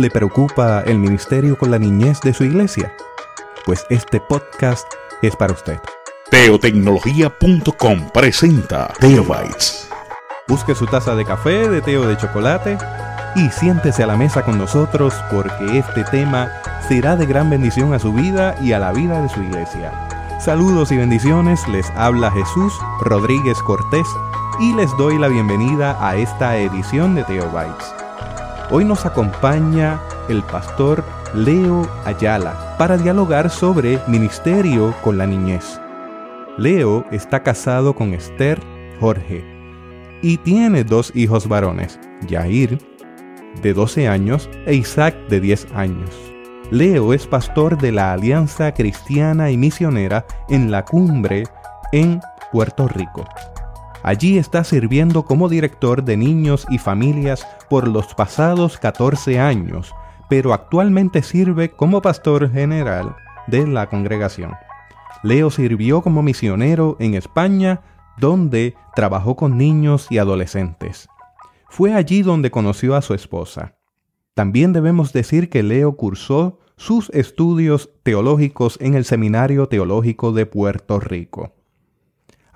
[0.00, 2.94] le preocupa el ministerio con la niñez de su iglesia?
[3.64, 4.86] Pues este podcast
[5.22, 5.78] es para usted.
[6.30, 9.88] Teotecnología.com presenta Teobytes.
[10.48, 12.78] Busque su taza de café, de té o de chocolate
[13.34, 16.50] y siéntese a la mesa con nosotros porque este tema
[16.88, 19.92] será de gran bendición a su vida y a la vida de su iglesia.
[20.40, 24.06] Saludos y bendiciones, les habla Jesús Rodríguez Cortés
[24.60, 27.95] y les doy la bienvenida a esta edición de Teobytes.
[28.68, 35.80] Hoy nos acompaña el pastor Leo Ayala para dialogar sobre ministerio con la niñez.
[36.58, 38.60] Leo está casado con Esther
[38.98, 39.44] Jorge
[40.20, 42.80] y tiene dos hijos varones, Yair,
[43.62, 46.10] de 12 años, e Isaac, de 10 años.
[46.72, 51.44] Leo es pastor de la Alianza Cristiana y Misionera en la Cumbre
[51.92, 52.20] en
[52.50, 53.24] Puerto Rico.
[54.06, 59.92] Allí está sirviendo como director de niños y familias por los pasados 14 años,
[60.30, 63.16] pero actualmente sirve como pastor general
[63.48, 64.52] de la congregación.
[65.24, 67.80] Leo sirvió como misionero en España,
[68.16, 71.08] donde trabajó con niños y adolescentes.
[71.68, 73.74] Fue allí donde conoció a su esposa.
[74.34, 81.00] También debemos decir que Leo cursó sus estudios teológicos en el Seminario Teológico de Puerto
[81.00, 81.55] Rico.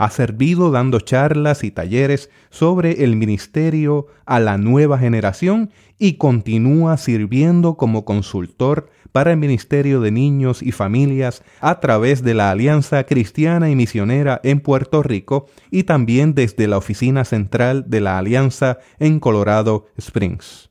[0.01, 6.97] Ha servido dando charlas y talleres sobre el ministerio a la nueva generación y continúa
[6.97, 13.05] sirviendo como consultor para el Ministerio de Niños y Familias a través de la Alianza
[13.05, 18.79] Cristiana y Misionera en Puerto Rico y también desde la oficina central de la Alianza
[19.01, 20.71] en Colorado Springs.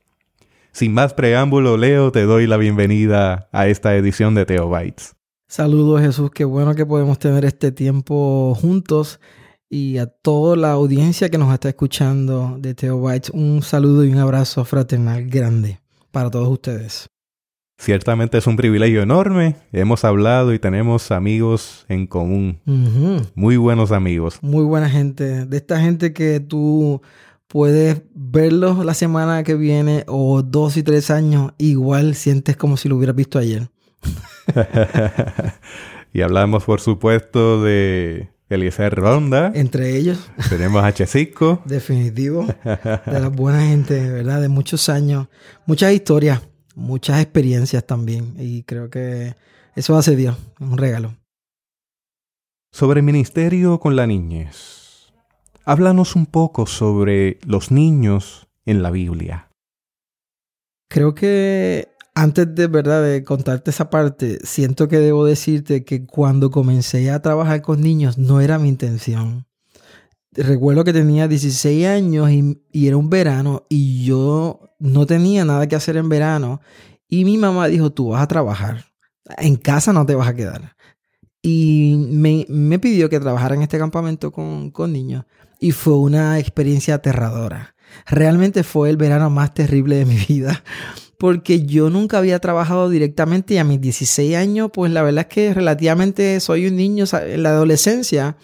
[0.72, 5.19] Sin más preámbulo, Leo, te doy la bienvenida a esta edición de Teobytes.
[5.52, 9.20] Saludos Jesús, qué bueno que podemos tener este tiempo juntos
[9.68, 14.20] y a toda la audiencia que nos está escuchando de Teobytes, un saludo y un
[14.20, 15.80] abrazo fraternal grande
[16.12, 17.08] para todos ustedes.
[17.80, 19.56] Ciertamente es un privilegio enorme.
[19.72, 22.60] Hemos hablado y tenemos amigos en común.
[23.34, 24.38] Muy buenos amigos.
[24.44, 25.48] Muy buena gente.
[25.48, 27.02] De esta gente que tú
[27.48, 32.88] puedes verlos la semana que viene o dos y tres años, igual sientes como si
[32.88, 33.68] lo hubieras visto ayer.
[36.14, 39.52] y hablamos, por supuesto, de Eliezer Ronda.
[39.54, 40.30] Entre ellos.
[40.50, 41.62] Tenemos a Chesico.
[41.66, 42.46] Definitivo.
[42.46, 44.42] De la buena gente, ¿verdad?
[44.42, 45.28] De muchos años.
[45.66, 46.42] Muchas historias,
[46.76, 48.34] muchas experiencias también.
[48.38, 49.36] Y creo que
[49.76, 50.38] eso hace Dios.
[50.60, 51.16] Un regalo.
[52.72, 55.12] Sobre ministerio con la niñez.
[55.66, 59.50] Háblanos un poco sobre los niños en la Biblia.
[60.90, 66.52] Creo que antes de verdad de contarte esa parte, siento que debo decirte que cuando
[66.52, 69.48] comencé a trabajar con niños no era mi intención.
[70.34, 75.78] Recuerdo que tenía 16 años y, era un verano y yo no tenía nada que
[75.78, 76.60] hacer en verano
[77.08, 78.86] y mi mamá dijo, tú vas a trabajar,
[79.38, 80.76] en casa no te vas a quedar.
[81.42, 85.24] Y me, me pidió que trabajara en este campamento con, con niños
[85.58, 87.76] y fue una experiencia aterradora.
[88.06, 90.64] Realmente fue el verano más terrible de mi vida
[91.20, 95.34] porque yo nunca había trabajado directamente y a mis 16 años, pues la verdad es
[95.34, 98.38] que relativamente soy un niño en la adolescencia,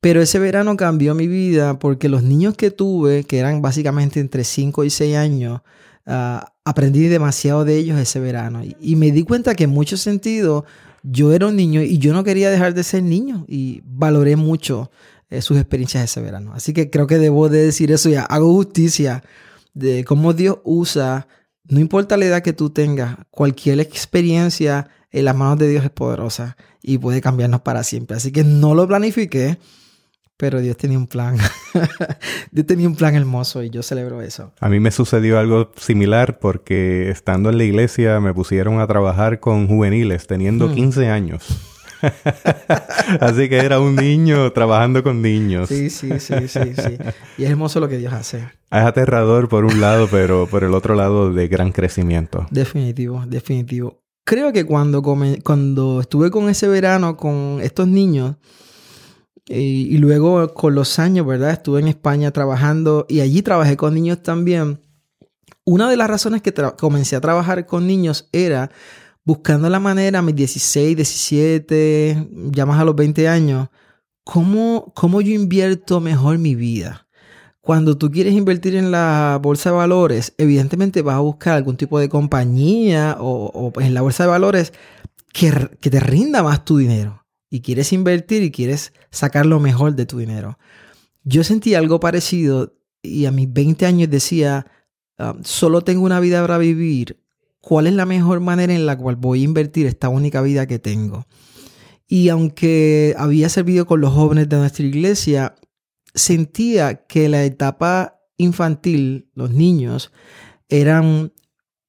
[0.00, 4.44] pero ese verano cambió mi vida porque los niños que tuve, que eran básicamente entre
[4.44, 5.60] 5 y 6 años,
[6.06, 10.64] ah, aprendí demasiado de ellos ese verano y, me di cuenta que en muchos sentidos
[11.02, 14.90] yo era un niño y yo no quería dejar de ser niño y valoré mucho
[15.28, 16.52] eh, sus experiencias ese verano.
[16.54, 18.22] Así que creo que debo de decir eso ya.
[18.22, 19.22] Hago justicia
[19.74, 21.28] de cómo Dios usa,
[21.68, 25.90] no importa la edad que tú tengas, cualquier experiencia en las manos de Dios es
[25.90, 28.16] poderosa y puede cambiarnos para siempre.
[28.16, 29.58] Así que no lo planifiqué,
[30.36, 31.36] pero Dios tenía un plan.
[32.52, 34.52] Dios tenía un plan hermoso y yo celebro eso.
[34.60, 39.40] A mí me sucedió algo similar porque estando en la iglesia me pusieron a trabajar
[39.40, 41.10] con juveniles teniendo 15 mm.
[41.10, 41.77] años.
[43.20, 45.68] Así que era un niño trabajando con niños.
[45.68, 46.98] Sí, sí, sí, sí, sí.
[47.36, 48.38] Y es hermoso lo que Dios hace.
[48.38, 52.46] Es aterrador por un lado, pero por el otro lado de gran crecimiento.
[52.50, 54.02] Definitivo, definitivo.
[54.24, 58.36] Creo que cuando, cuando estuve con ese verano con estos niños
[59.46, 61.52] y, luego con los años, ¿verdad?
[61.52, 64.80] Estuve en España trabajando y allí trabajé con niños también.
[65.64, 68.70] Una de las razones que comencé a trabajar con niños era
[69.28, 73.68] buscando la manera a mis 16, 17, ya más a los 20 años,
[74.24, 77.06] ¿cómo, cómo yo invierto mejor mi vida?
[77.60, 81.98] Cuando tú quieres invertir en la bolsa de valores, evidentemente vas a buscar algún tipo
[81.98, 84.72] de compañía o, en la bolsa de valores
[85.34, 87.26] que, que te rinda más tu dinero.
[87.50, 90.58] Y quieres invertir y quieres sacar lo mejor de tu dinero.
[91.22, 94.64] Yo sentí algo parecido y a mis 20 años decía,
[95.18, 97.27] ah, solo tengo una vida para vivir
[97.60, 100.78] cuál es la mejor manera en la cual voy a invertir esta única vida que
[100.78, 101.26] tengo.
[102.06, 105.54] Y aunque había servido con los jóvenes de nuestra iglesia,
[106.14, 110.12] sentía que la etapa infantil, los niños,
[110.68, 111.32] eran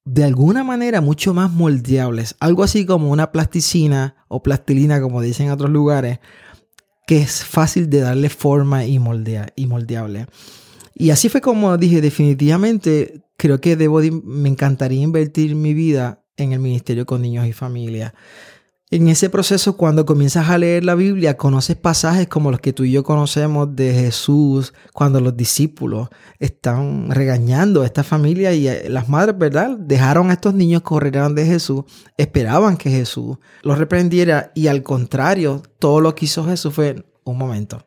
[0.04, 2.36] de alguna manera mucho más moldeables.
[2.40, 6.18] Algo así como una plasticina o plastilina, como dicen en otros lugares,
[7.06, 10.26] que es fácil de darle forma y, moldea, y moldeable.
[11.00, 16.52] Y así fue como dije, definitivamente creo que debo me encantaría invertir mi vida en
[16.52, 18.12] el ministerio con niños y familia.
[18.90, 22.84] En ese proceso, cuando comienzas a leer la Biblia, conoces pasajes como los que tú
[22.84, 28.90] y yo conocemos de Jesús, cuando los discípulos están regañando a esta familia y eh,
[28.90, 29.78] las madres, ¿verdad?
[29.78, 31.84] Dejaron a estos niños correr de Jesús,
[32.18, 37.38] esperaban que Jesús los reprendiera y al contrario, todo lo que hizo Jesús fue un
[37.38, 37.86] momento.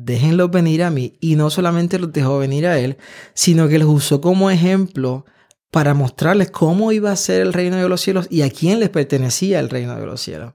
[0.00, 2.98] Déjenlos venir a mí y no solamente los dejó venir a él,
[3.34, 5.24] sino que los usó como ejemplo
[5.72, 8.90] para mostrarles cómo iba a ser el reino de los cielos y a quién les
[8.90, 10.52] pertenecía el reino de los cielos.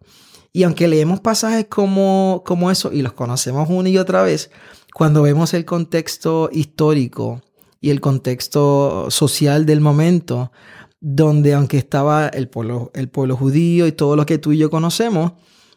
[0.54, 4.50] Y aunque leemos pasajes como, como eso y los conocemos una y otra vez,
[4.94, 7.42] cuando vemos el contexto histórico
[7.82, 10.54] y el contexto social del momento,
[11.02, 14.70] donde aunque estaba el pueblo, el pueblo judío y todo lo que tú y yo
[14.70, 15.34] conocemos,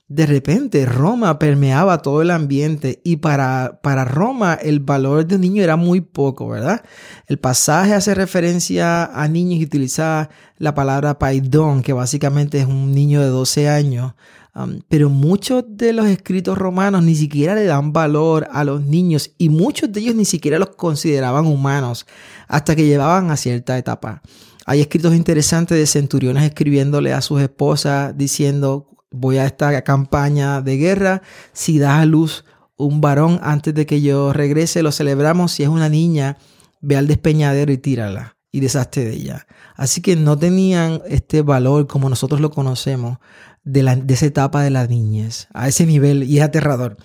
[0.08, 5.40] de repente Roma permeaba todo el ambiente y para, para Roma el valor de un
[5.40, 6.84] niño era muy poco, ¿verdad?
[7.26, 12.92] El pasaje hace referencia a niños y utiliza la palabra paidón, que básicamente es un
[12.92, 14.14] niño de 12 años.
[14.54, 19.32] Um, pero muchos de los escritos romanos ni siquiera le dan valor a los niños
[19.36, 22.06] y muchos de ellos ni siquiera los consideraban humanos
[22.48, 24.22] hasta que llevaban a cierta etapa.
[24.64, 30.76] Hay escritos interesantes de centuriones escribiéndole a sus esposas diciendo voy a esta campaña de
[30.76, 31.22] guerra,
[31.52, 32.44] si das a luz
[32.76, 36.36] un varón antes de que yo regrese, lo celebramos, si es una niña,
[36.80, 39.46] ve al despeñadero y tírala y deshazte de ella.
[39.74, 43.18] Así que no tenían este valor como nosotros lo conocemos
[43.64, 46.96] de, la, de esa etapa de la niñez, a ese nivel, y es aterrador.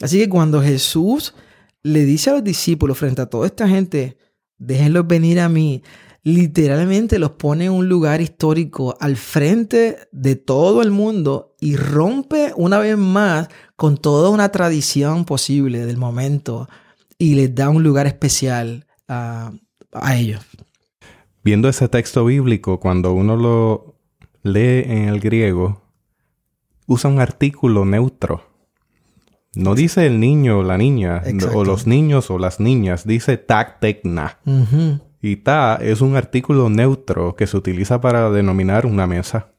[0.00, 1.34] Así que cuando Jesús
[1.82, 4.18] le dice a los discípulos frente a toda esta gente,
[4.58, 5.82] déjenlos venir a mí,
[6.22, 12.52] literalmente los pone en un lugar histórico al frente de todo el mundo y rompe
[12.56, 16.68] una vez más con toda una tradición posible del momento
[17.18, 19.52] y les da un lugar especial a,
[19.92, 20.44] a ellos.
[21.44, 23.96] Viendo ese texto bíblico, cuando uno lo
[24.42, 25.82] lee en el griego,
[26.86, 28.42] usa un artículo neutro.
[29.54, 31.22] No dice el niño o la niña,
[31.54, 34.38] o los niños o las niñas, dice tac tecna.
[35.20, 39.52] Y ta es un artículo neutro que se utiliza para denominar una mesa,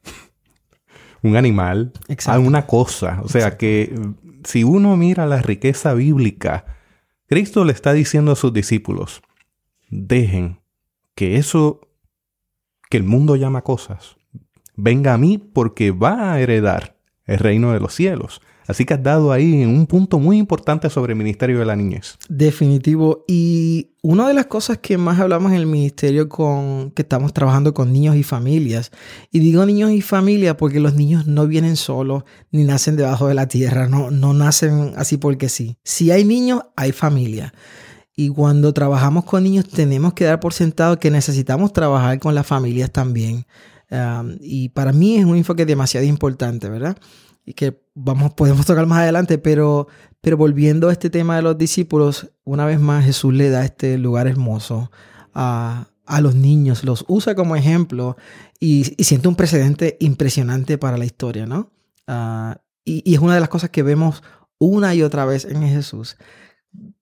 [1.22, 1.92] un animal,
[2.40, 3.20] una cosa.
[3.22, 3.94] O sea que
[4.44, 6.64] si uno mira la riqueza bíblica,
[7.26, 9.22] Cristo le está diciendo a sus discípulos,
[9.88, 10.60] dejen
[11.14, 11.80] que eso
[12.90, 14.16] que el mundo llama cosas,
[14.76, 18.42] venga a mí porque va a heredar el reino de los cielos.
[18.66, 22.16] Así que has dado ahí un punto muy importante sobre el Ministerio de la Niñez.
[22.28, 23.24] Definitivo.
[23.26, 27.74] Y una de las cosas que más hablamos en el ministerio con que estamos trabajando
[27.74, 28.90] con niños y familias,
[29.30, 33.34] y digo niños y familias porque los niños no vienen solos ni nacen debajo de
[33.34, 35.76] la tierra, no, no nacen así porque sí.
[35.84, 37.52] Si hay niños, hay familia.
[38.14, 42.46] Y cuando trabajamos con niños tenemos que dar por sentado que necesitamos trabajar con las
[42.46, 43.46] familias también.
[43.90, 46.96] Um, y para mí es un enfoque demasiado importante, ¿verdad?
[47.44, 49.88] Y que vamos, podemos tocar más adelante, pero,
[50.20, 53.98] pero volviendo a este tema de los discípulos, una vez más Jesús le da este
[53.98, 54.90] lugar hermoso
[55.34, 58.16] a, a los niños, los usa como ejemplo
[58.60, 61.70] y, y, siente un precedente impresionante para la historia, ¿no?
[62.08, 64.22] Uh, y, y, es una de las cosas que vemos
[64.58, 66.16] una y otra vez en Jesús.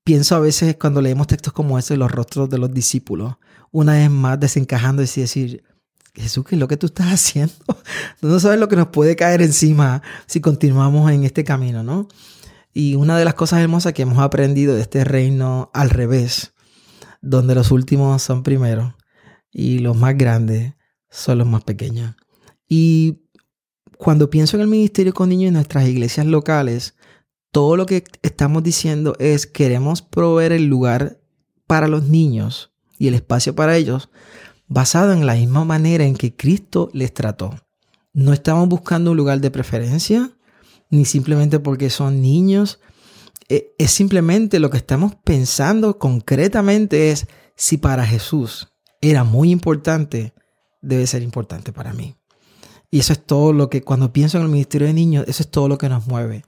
[0.05, 3.37] Pienso a veces cuando leemos textos como ese, los rostros de los discípulos,
[3.71, 5.63] una vez más desencajando y decir,
[6.15, 7.55] Jesús, ¿qué es lo que tú estás haciendo?
[8.23, 12.09] no sabes lo que nos puede caer encima si continuamos en este camino, ¿no?
[12.73, 16.53] Y una de las cosas hermosas que hemos aprendido de este reino al revés,
[17.21, 18.95] donde los últimos son primeros
[19.51, 20.75] y los más grandes
[21.11, 22.15] son los más pequeños.
[22.69, 23.23] Y
[23.99, 26.95] cuando pienso en el ministerio con niños en nuestras iglesias locales,
[27.51, 31.21] todo lo que estamos diciendo es queremos proveer el lugar
[31.67, 34.11] para los niños y el espacio para ellos
[34.71, 37.55] basado en la misma manera en que Cristo les trató.
[38.13, 40.31] No estamos buscando un lugar de preferencia,
[40.91, 42.79] ni simplemente porque son niños.
[43.49, 48.69] E, es simplemente lo que estamos pensando concretamente es si para Jesús
[49.01, 50.35] era muy importante,
[50.81, 52.15] debe ser importante para mí.
[52.93, 55.51] Y eso es todo lo que, cuando pienso en el ministerio de niños, eso es
[55.51, 56.45] todo lo que nos mueve.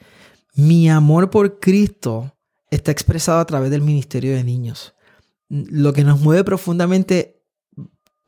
[0.55, 2.37] Mi amor por Cristo
[2.71, 4.95] está expresado a través del ministerio de niños.
[5.49, 7.42] Lo que nos mueve profundamente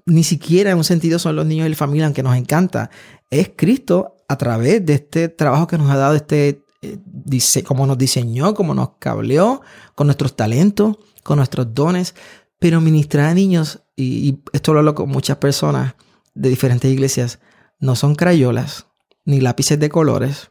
[0.07, 2.91] ni siquiera en un sentido son los niños y la familia, aunque nos encanta.
[3.31, 7.87] Es Cristo a través de este trabajo que nos ha dado, este, eh, dice, como
[7.87, 9.63] nos diseñó, como nos cableó,
[9.95, 12.15] con nuestros talentos, con nuestros dones.
[12.59, 15.95] Pero ministrar a niños, y, y esto lo hablo con muchas personas
[16.35, 17.41] de diferentes iglesias,
[17.81, 18.87] no son crayolas
[19.25, 20.51] ni lápices de colores.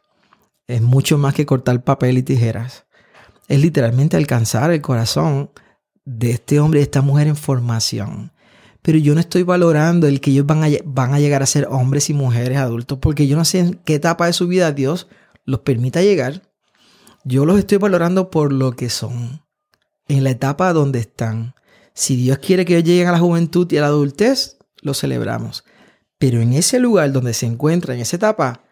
[0.67, 2.85] Es mucho más que cortar papel y tijeras.
[3.47, 5.51] Es literalmente alcanzar el corazón
[6.05, 8.32] de este hombre y de esta mujer en formación.
[8.83, 12.13] Pero yo no estoy valorando el que ellos van a, llegar a ser hombres y
[12.13, 15.07] mujeres adultos, porque yo no sé en qué etapa de su vida Dios
[15.45, 16.41] los permita llegar.
[17.23, 19.41] Yo los estoy valorando por lo que son,
[20.09, 21.55] en la etapa donde están.
[21.93, 25.63] Si Dios quiere que ellos lleguen a la juventud y a la adultez, lo celebramos.
[26.17, 28.65] Pero en ese lugar donde se encuentran, en esa etapa,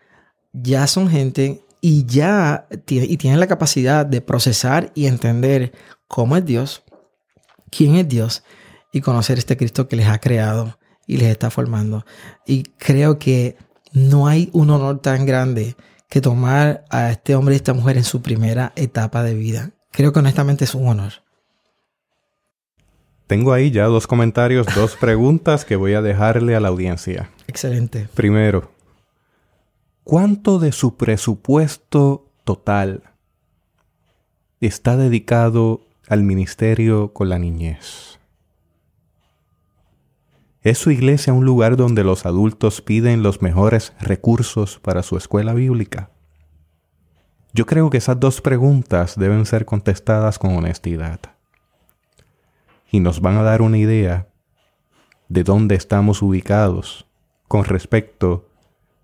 [0.52, 5.72] ya son gente y ya y tienen la capacidad de procesar y entender
[6.10, 6.84] cómo es Dios,
[7.70, 8.44] quién es Dios
[8.92, 12.06] y conocer este Cristo que les ha creado y les está formando.
[12.46, 13.58] Y creo que
[13.94, 15.76] no hay un honor tan grande
[16.10, 19.72] que tomar a este hombre y esta mujer en su primera etapa de vida.
[19.92, 21.14] Creo que honestamente es un honor.
[23.28, 27.30] Tengo ahí ya dos comentarios, dos preguntas que voy a dejarle a la audiencia.
[27.48, 28.10] Excelente.
[28.14, 28.72] Primero,
[30.04, 33.04] ¿cuánto de su presupuesto total
[34.60, 38.11] está dedicado al ministerio con la niñez?
[40.64, 45.56] ¿Es su iglesia un lugar donde los adultos piden los mejores recursos para su escuela
[45.56, 46.12] bíblica?
[47.52, 51.20] Yo creo que esas dos preguntas deben ser contestadas con honestidad.
[52.92, 54.28] Y nos van a dar una idea
[55.30, 57.08] de dónde estamos ubicados
[57.48, 58.48] con respecto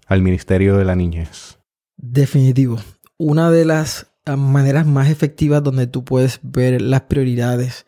[0.06, 1.58] al ministerio de la niñez.
[1.98, 2.78] Definitivo.
[3.18, 7.88] Una de las maneras más efectivas donde tú puedes ver las prioridades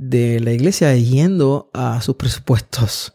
[0.00, 3.12] de la iglesia yendo a sus presupuestos.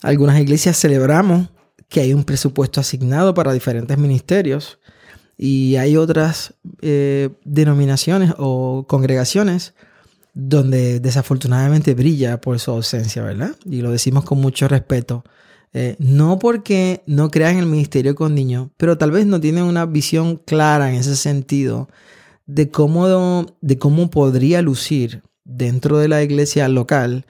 [0.00, 1.50] Algunas iglesias celebramos
[1.90, 4.78] que hay un presupuesto asignado para diferentes ministerios
[5.36, 9.74] y hay otras eh, denominaciones o congregaciones
[10.32, 13.54] donde desafortunadamente brilla por su ausencia, ¿verdad?
[13.66, 15.24] Y lo decimos con mucho respeto.
[15.74, 19.84] Eh, no porque no crean el ministerio con niños, pero tal vez no tienen una
[19.84, 21.88] visión clara en ese sentido
[22.46, 27.26] de cómo, de cómo podría lucir dentro de la iglesia local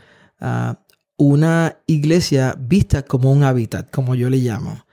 [1.17, 4.85] una iglesia vista como un hábitat, como yo le llamo.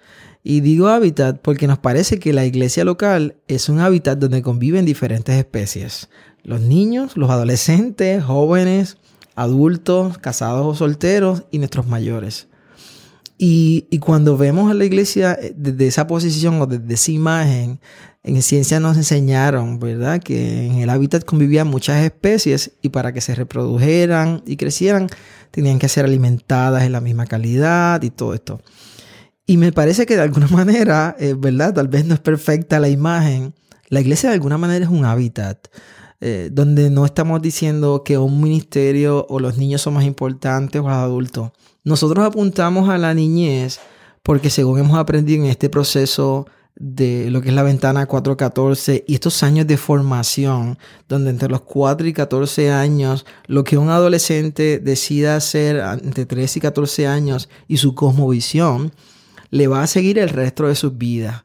[0.43, 4.85] Y digo hábitat porque nos parece que la iglesia local es un hábitat donde conviven
[4.85, 6.09] diferentes especies.
[6.43, 8.97] Los niños, los adolescentes, jóvenes,
[9.35, 12.47] adultos, casados o solteros y nuestros mayores.
[13.43, 17.79] Y, cuando vemos a la iglesia eh, desde esa posición o desde esa imagen,
[18.21, 20.21] en ciencia nos enseñaron, ¿verdad?
[20.21, 25.07] Que en el hábitat convivían muchas especies y para que se reprodujeran y crecieran
[25.49, 28.61] tenían que ser alimentadas en la misma calidad y todo esto.
[29.47, 31.73] Y me parece que de alguna manera, eh, ¿verdad?
[31.73, 33.55] Tal vez no es perfecta la imagen.
[33.89, 35.67] La iglesia de alguna manera es un hábitat.
[36.23, 40.83] Eh, donde no estamos diciendo que un ministerio o los niños son más importantes o
[40.83, 41.49] los adultos.
[41.83, 43.79] Nosotros apuntamos a la niñez
[44.21, 49.15] porque según hemos aprendido en este proceso de lo que es la ventana 414 y
[49.15, 50.77] estos años de formación,
[51.09, 56.57] donde entre los 4 y 14 años, lo que un adolescente decida hacer entre 3
[56.57, 58.93] y 14 años y su cosmovisión,
[59.49, 61.43] le va a seguir el resto de sus vidas.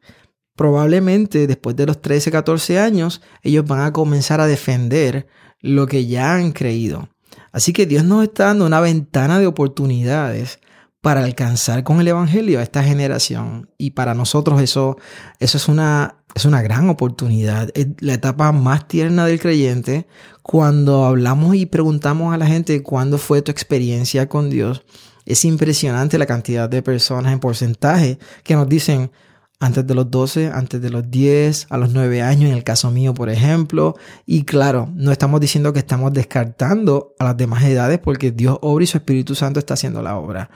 [0.56, 5.26] Probablemente después de los 13, 14 años, ellos van a comenzar a defender
[5.60, 7.08] lo que ya han creído.
[7.52, 10.58] Así que Dios nos está dando una ventana de oportunidades
[11.06, 13.70] para alcanzar con el Evangelio a esta generación.
[13.78, 14.96] Y para nosotros eso,
[15.38, 17.70] eso es, una, es una gran oportunidad.
[17.74, 20.08] Es la etapa más tierna del creyente
[20.42, 24.84] cuando hablamos y preguntamos a la gente cuándo fue tu experiencia con Dios.
[25.26, 29.12] Es impresionante la cantidad de personas en porcentaje que nos dicen,
[29.58, 32.90] antes de los 12, antes de los 10, a los 9 años, en el caso
[32.90, 33.96] mío, por ejemplo.
[34.26, 38.84] Y claro, no estamos diciendo que estamos descartando a las demás edades porque Dios obra
[38.84, 40.50] y su Espíritu Santo está haciendo la obra.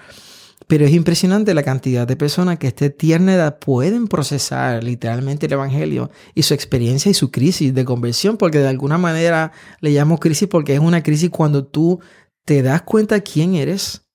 [0.67, 5.47] Pero es impresionante la cantidad de personas que a esta tierna edad pueden procesar literalmente
[5.47, 9.91] el Evangelio y su experiencia y su crisis de conversión, porque de alguna manera le
[9.91, 12.01] llamo crisis porque es una crisis cuando tú
[12.45, 14.07] te das cuenta quién eres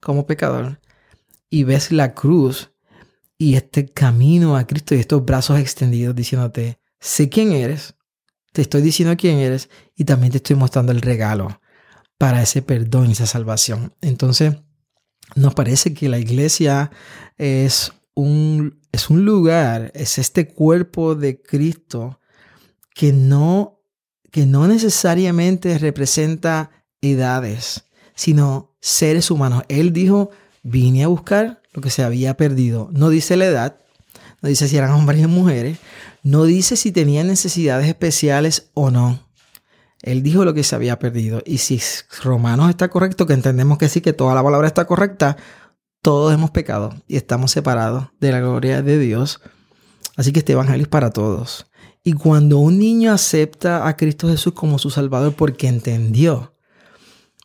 [0.00, 0.78] como pecador
[1.50, 2.70] y ves la cruz
[3.38, 7.94] y este camino a Cristo y estos brazos extendidos diciéndote, sé quién eres,
[8.52, 11.60] te estoy diciendo quién eres y también te estoy mostrando el regalo
[12.18, 13.94] para ese perdón y esa salvación.
[14.00, 14.56] Entonces,
[15.36, 16.90] nos parece que la iglesia
[17.36, 22.18] es un, es un lugar, es este cuerpo de Cristo
[22.92, 23.80] que no,
[24.32, 27.84] que no necesariamente representa edades,
[28.16, 29.62] sino seres humanos.
[29.68, 30.30] Él dijo,
[30.64, 32.88] vine a buscar lo que se había perdido.
[32.92, 33.78] No dice la edad,
[34.42, 35.78] no dice si eran hombres o mujeres,
[36.22, 39.28] no dice si tenían necesidades especiales o no.
[40.02, 41.42] Él dijo lo que se había perdido.
[41.44, 41.80] Y si
[42.22, 45.36] Romanos está correcto, que entendemos que sí, que toda la palabra está correcta,
[46.02, 49.40] todos hemos pecado y estamos separados de la gloria de Dios.
[50.16, 51.66] Así que este evangelio es para todos.
[52.04, 56.54] Y cuando un niño acepta a Cristo Jesús como su Salvador porque entendió,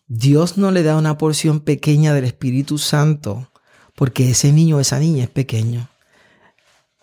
[0.07, 3.49] Dios no le da una porción pequeña del Espíritu Santo
[3.95, 5.89] porque ese niño o esa niña es pequeño.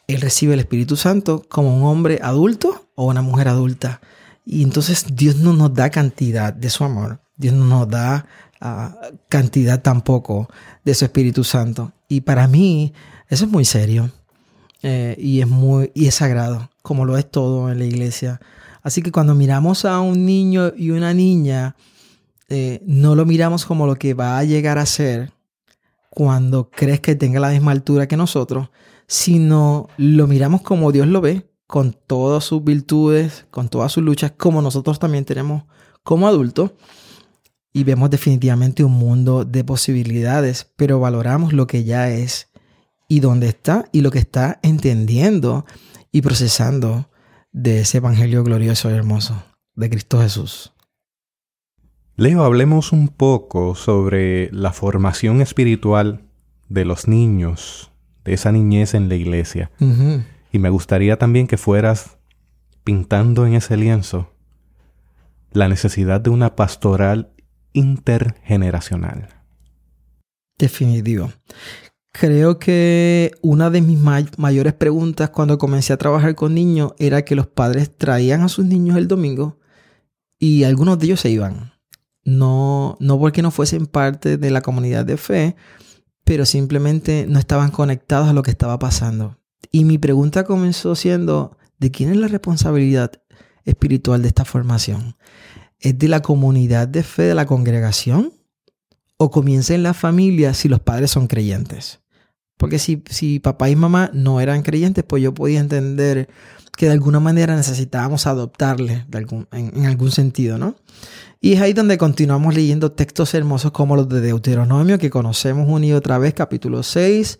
[0.06, 4.00] Él recibe el Espíritu Santo como un hombre adulto o una mujer adulta.
[4.44, 7.20] Y entonces Dios no nos da cantidad de su amor.
[7.36, 8.26] Dios no nos da
[8.60, 8.96] ah,
[9.28, 10.48] cantidad tampoco
[10.84, 11.92] de su Espíritu Santo.
[12.08, 12.92] Y para mí
[13.28, 14.10] eso es muy serio.
[14.82, 18.40] Eh, y es muy y es sagrado, como lo es todo en la iglesia.
[18.82, 21.76] Así que cuando miramos a un niño y una niña,
[22.48, 25.32] eh, no lo miramos como lo que va a llegar a ser
[26.10, 28.68] cuando crees que tenga la misma altura que nosotros,
[29.06, 34.32] sino lo miramos como Dios lo ve, con todas sus virtudes, con todas sus luchas,
[34.36, 35.62] como nosotros también tenemos
[36.02, 36.72] como adultos.
[37.72, 42.48] Y vemos definitivamente un mundo de posibilidades, pero valoramos lo que ya es
[43.08, 45.64] y dónde está y lo que está entendiendo
[46.10, 47.08] y procesando
[47.52, 49.40] de ese evangelio glorioso y hermoso
[49.76, 50.72] de Cristo Jesús.
[52.20, 56.20] Leo, hablemos un poco sobre la formación espiritual
[56.68, 57.92] de los niños
[58.26, 59.70] de esa niñez en la iglesia.
[60.52, 62.18] Y me gustaría también que fueras
[62.84, 64.34] pintando en ese lienzo
[65.52, 67.30] la necesidad de una pastoral
[67.72, 69.30] intergeneracional.
[70.58, 71.32] Definitivo.
[72.12, 73.98] Creo que una de mis
[74.36, 78.66] mayores preguntas cuando comencé a trabajar con niños era que los padres traían a sus
[78.66, 79.56] niños el domingo
[80.38, 81.79] y algunos de ellos se iban.
[82.30, 85.56] No, no porque no fuesen parte de la comunidad de fe,
[86.24, 89.38] pero simplemente no estaban conectados a lo que estaba pasando.
[89.72, 93.12] Y mi pregunta comenzó siendo, ¿de quién es la responsabilidad
[93.64, 95.16] espiritual de esta formación?
[95.80, 98.32] ¿Es de la comunidad de fe de la congregación?
[99.16, 102.00] ¿O comienza en la familia si los padres son creyentes?
[102.56, 106.28] Porque si, si papá y mamá no eran creyentes, pues yo podía entender
[106.76, 110.76] que de alguna manera necesitábamos adoptarle en, en, algún sentido, ¿no?
[111.42, 115.86] Y es ahí donde continuamos leyendo textos hermosos como los de Deuteronomio, que conocemos una
[115.86, 117.38] y otra vez, capítulo 6.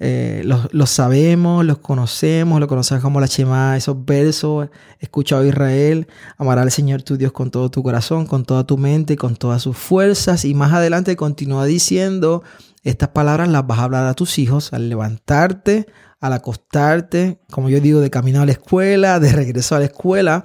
[0.00, 6.62] Eh, los, sabemos, los conocemos, lo conocemos como la Shema, esos versos, escucha Israel, amará
[6.62, 9.76] al Señor tu Dios con todo tu corazón, con toda tu mente, con todas sus
[9.76, 10.44] fuerzas.
[10.44, 12.42] Y más adelante continúa diciendo,
[12.82, 15.86] estas palabras las vas a hablar a tus hijos al levantarte,
[16.20, 20.44] al acostarte, como yo digo, de camino a la escuela, de regreso a la escuela.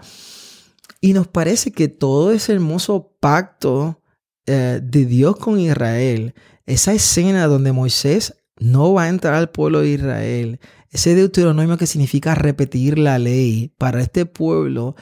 [1.01, 3.99] Y nos parece que todo ese hermoso pacto
[4.45, 6.35] eh, de Dios con Israel,
[6.67, 10.59] esa escena donde Moisés no va a entrar al pueblo de Israel,
[10.91, 14.95] ese deuteronomio que significa repetir la ley para este pueblo,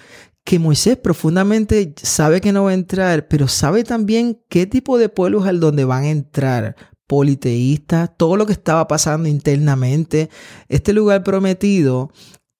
[0.45, 5.09] que Moisés profundamente sabe que no va a entrar, pero sabe también qué tipo de
[5.09, 6.75] pueblo es el donde van a entrar,
[7.07, 10.29] politeístas, todo lo que estaba pasando internamente,
[10.69, 12.11] este lugar prometido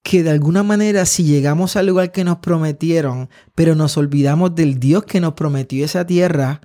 [0.03, 4.79] que de alguna manera si llegamos al lugar que nos prometieron, pero nos olvidamos del
[4.79, 6.61] Dios que nos prometió esa tierra,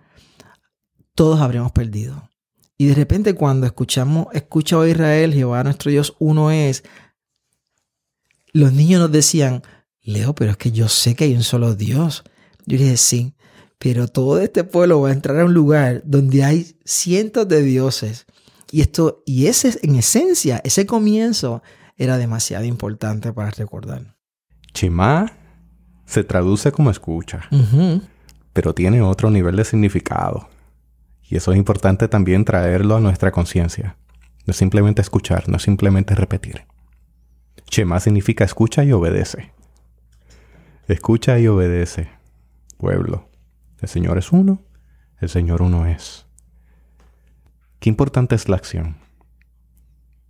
[1.14, 2.31] todos habremos perdido.
[2.77, 6.85] Y de repente cuando escuchamos, escucha a Israel, Jehová nuestro Dios uno es,
[8.53, 9.62] los niños nos decían,
[10.03, 12.25] Leo, pero es que yo sé que hay un solo Dios.
[12.66, 13.35] Yo dije, sí,
[13.79, 18.27] pero todo este pueblo va a entrar a un lugar donde hay cientos de dioses.
[18.70, 21.62] Y esto, y ese en esencia, ese comienzo
[21.96, 24.16] era demasiado importante para recordar.
[24.72, 25.33] Chimá
[26.07, 27.48] se traduce como escucha,
[28.52, 30.48] pero tiene otro nivel de significado.
[31.22, 33.96] Y eso es importante también traerlo a nuestra conciencia.
[34.46, 36.66] No es simplemente escuchar, no es simplemente repetir.
[37.66, 39.52] Chema significa escucha y obedece.
[40.87, 42.11] Escucha y obedece.
[42.76, 43.28] Pueblo.
[43.80, 44.62] El Señor es uno,
[45.20, 46.26] el Señor uno es.
[47.80, 48.96] Qué importante es la acción.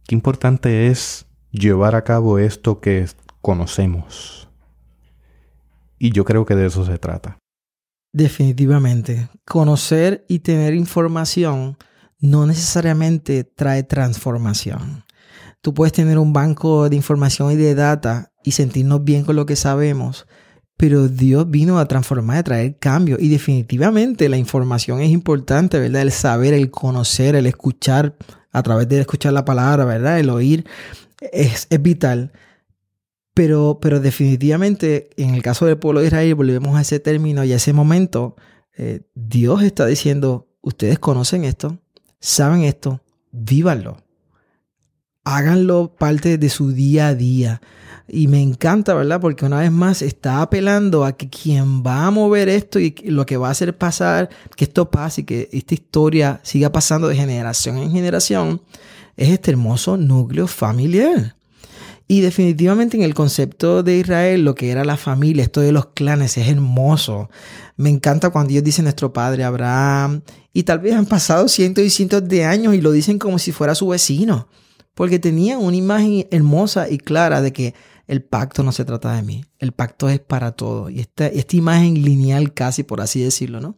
[0.07, 3.07] Qué importante es llevar a cabo esto que
[3.41, 4.49] conocemos.
[5.99, 7.39] Y yo creo que de eso se trata.
[8.13, 9.29] Definitivamente.
[9.47, 11.77] Conocer y tener información
[12.21, 15.05] no necesariamente trae transformación.
[15.61, 19.47] Tú puedes tener un banco de información y de data y sentirnos bien con lo
[19.47, 20.27] que sabemos,
[20.77, 23.17] pero Dios vino a transformar, a traer cambio.
[23.19, 26.03] Y definitivamente la información es importante, ¿verdad?
[26.03, 28.17] El saber, el conocer, el escuchar,
[28.53, 30.21] a través de escuchar la palabra, ¿verdad?
[30.21, 30.65] El oír
[31.33, 32.33] es, vital.
[33.35, 37.53] Pero, pero definitivamente en el caso del pueblo de Israel, volvemos a ese término y
[37.53, 38.37] a ese momento,
[38.77, 41.79] eh, Dios está diciendo, ustedes conocen esto,
[42.21, 43.01] saben esto,
[43.33, 43.97] vívanlo.
[45.25, 47.61] Háganlo parte de su día a día.
[48.07, 49.21] Y me encanta, ¿verdad?
[49.21, 53.25] Porque una vez más está apelando a que quien va a mover esto y lo
[53.25, 57.17] que va a hacer pasar, que esto pase y que esta historia siga pasando de
[57.17, 58.61] generación en generación,
[59.17, 61.37] es este hermoso núcleo familiar.
[62.07, 65.87] Y definitivamente en el concepto de Israel, lo que era la familia, esto de los
[65.87, 67.31] clanes, es hermoso.
[67.77, 70.21] Me encanta cuando Dios dice nuestro padre Abraham.
[70.53, 73.53] Y tal vez han pasado cientos y cientos de años y lo dicen como si
[73.53, 74.49] fuera su vecino.
[74.95, 77.75] Porque tenían una imagen hermosa y clara de que
[78.07, 80.91] el pacto no se trata de mí, el pacto es para todos.
[80.91, 83.77] Y esta, esta imagen lineal casi, por así decirlo, ¿no?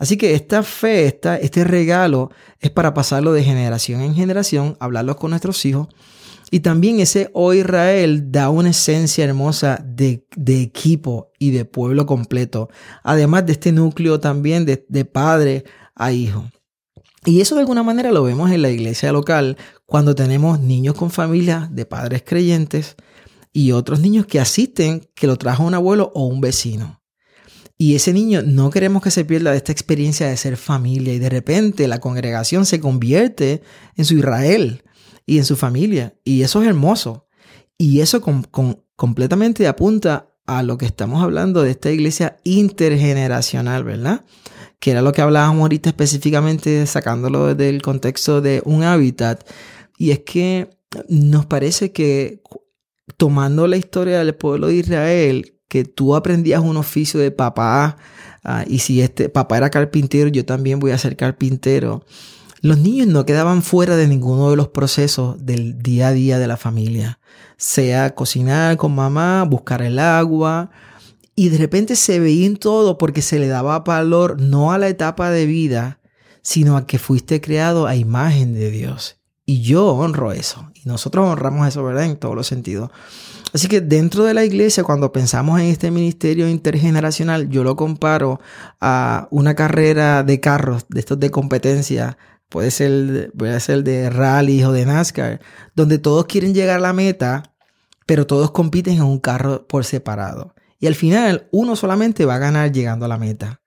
[0.00, 5.14] Así que esta fe, esta, este regalo es para pasarlo de generación en generación, hablarlo
[5.16, 5.88] con nuestros hijos.
[6.50, 12.06] Y también ese O Israel da una esencia hermosa de, de, equipo y de pueblo
[12.06, 12.70] completo.
[13.04, 16.50] Además de este núcleo también de, de padre a hijo.
[17.26, 21.10] Y eso de alguna manera lo vemos en la iglesia local cuando tenemos niños con
[21.10, 22.96] familias de padres creyentes
[23.52, 26.99] y otros niños que asisten que lo trajo un abuelo o un vecino.
[27.82, 31.18] Y ese niño no queremos que se pierda de esta experiencia de ser familia y
[31.18, 33.62] de repente la congregación se convierte
[33.96, 34.84] en su Israel
[35.24, 36.14] y en su familia.
[36.22, 37.26] Y eso es hermoso.
[37.78, 38.20] Y eso
[38.96, 44.26] completamente apunta a lo que estamos hablando de esta iglesia intergeneracional, ¿verdad?
[44.78, 49.42] Que era lo que hablábamos ahorita específicamente sacándolo del contexto de un hábitat.
[49.96, 50.68] Y es que
[51.08, 52.42] nos parece que
[53.16, 57.96] tomando la historia del pueblo de Israel, que tú aprendías un oficio de papá,
[58.42, 62.04] ah, y si este papá era carpintero, yo también voy a ser carpintero.
[62.60, 66.48] Los niños no quedaban fuera de ninguno de los procesos del día a día de
[66.48, 67.20] la familia,
[67.56, 70.72] sea cocinar con mamá, buscar el agua,
[71.36, 75.30] y de repente se veían todo porque se le daba valor no a la etapa
[75.30, 76.00] de vida,
[76.42, 79.20] sino a que fuiste creado a imagen de Dios.
[79.46, 80.68] Y yo honro eso.
[80.74, 82.06] Y nosotros honramos eso, ¿verdad?
[82.06, 82.90] En todos los sentidos.
[83.52, 88.40] Así que dentro de la iglesia, cuando pensamos en este ministerio intergeneracional, yo lo comparo
[88.80, 92.16] a una carrera de carros, de estos de competencia,
[92.48, 95.40] puede ser, puede ser de rally o de NASCAR,
[95.74, 97.54] donde todos quieren llegar a la meta,
[98.06, 100.54] pero todos compiten en un carro por separado.
[100.78, 103.60] Y al final, uno solamente va a ganar llegando a la meta.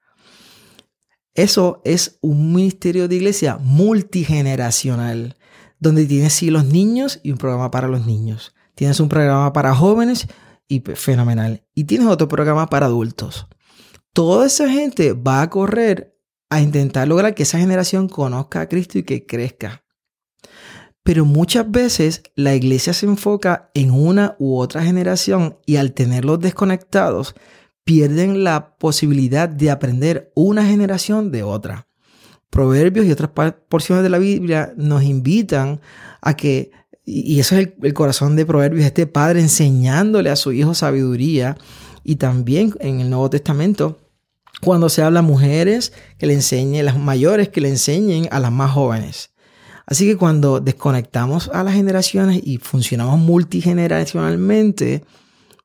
[1.35, 5.35] Eso es un ministerio de iglesia multigeneracional
[5.79, 8.53] donde tienes sí los niños y un programa para los niños.
[8.75, 10.27] Tienes un programa para jóvenes
[10.67, 11.63] y fenomenal.
[11.73, 13.47] Y tienes otro programa para adultos.
[14.13, 16.17] Toda esa gente va a correr
[16.49, 19.83] a intentar lograr que esa generación conozca a Cristo y que crezca.
[21.03, 26.39] Pero muchas veces la iglesia se enfoca en una u otra generación y al tenerlos
[26.39, 27.35] desconectados
[27.83, 31.87] pierden la posibilidad de aprender una generación de otra.
[32.49, 33.31] Proverbios y otras
[33.67, 35.81] porciones de la Biblia nos invitan
[36.21, 36.71] a que,
[37.05, 41.57] y eso es el, corazón de Proverbios, este padre enseñándole a su hijo sabiduría,
[42.03, 43.97] y también en el Nuevo Testamento,
[44.61, 48.51] cuando se habla a mujeres, que le enseñen, las mayores, que le enseñen a las
[48.51, 49.31] más jóvenes.
[49.85, 55.03] Así que cuando desconectamos a las generaciones y funcionamos multigeneracionalmente,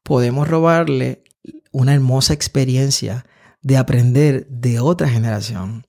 [0.03, 1.23] podemos robarle
[1.71, 3.25] una hermosa experiencia
[3.63, 5.87] de aprender de otra generación.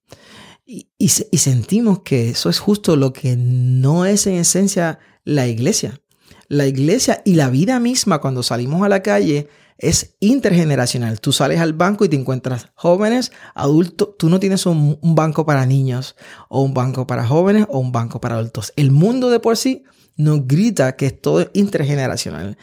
[0.72, 6.00] Y, sentimos que eso es justo lo que no es en esencia la iglesia.
[6.48, 9.48] La iglesia y la vida misma cuando salimos a la calle
[9.80, 11.22] es intergeneracional.
[11.22, 14.10] Tú sales al banco y te encuentras jóvenes, adultos.
[14.20, 16.16] Tú no tienes un, banco para niños
[16.50, 18.72] o un banco para jóvenes o un banco para adultos.
[18.76, 19.86] El mundo de por sí
[20.18, 22.60] nos grita que es todo intergeneracional.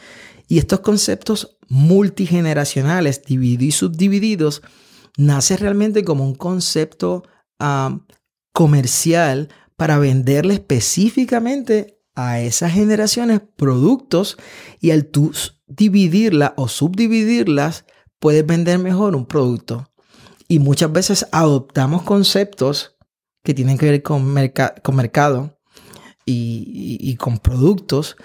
[0.47, 4.61] Y estos conceptos multigeneracionales, divididos y subdivididos,
[5.17, 7.23] nace realmente como un concepto
[8.53, 14.37] comercial para venderle específicamente a esas generaciones productos
[14.79, 15.31] y al tú
[15.67, 17.85] dividirlas o subdividirlas,
[18.19, 19.91] puedes vender mejor un producto.
[20.47, 22.97] Y muchas veces adoptamos conceptos
[23.43, 24.35] que tienen que ver con,
[24.81, 25.57] con mercado
[26.25, 28.17] y, con productos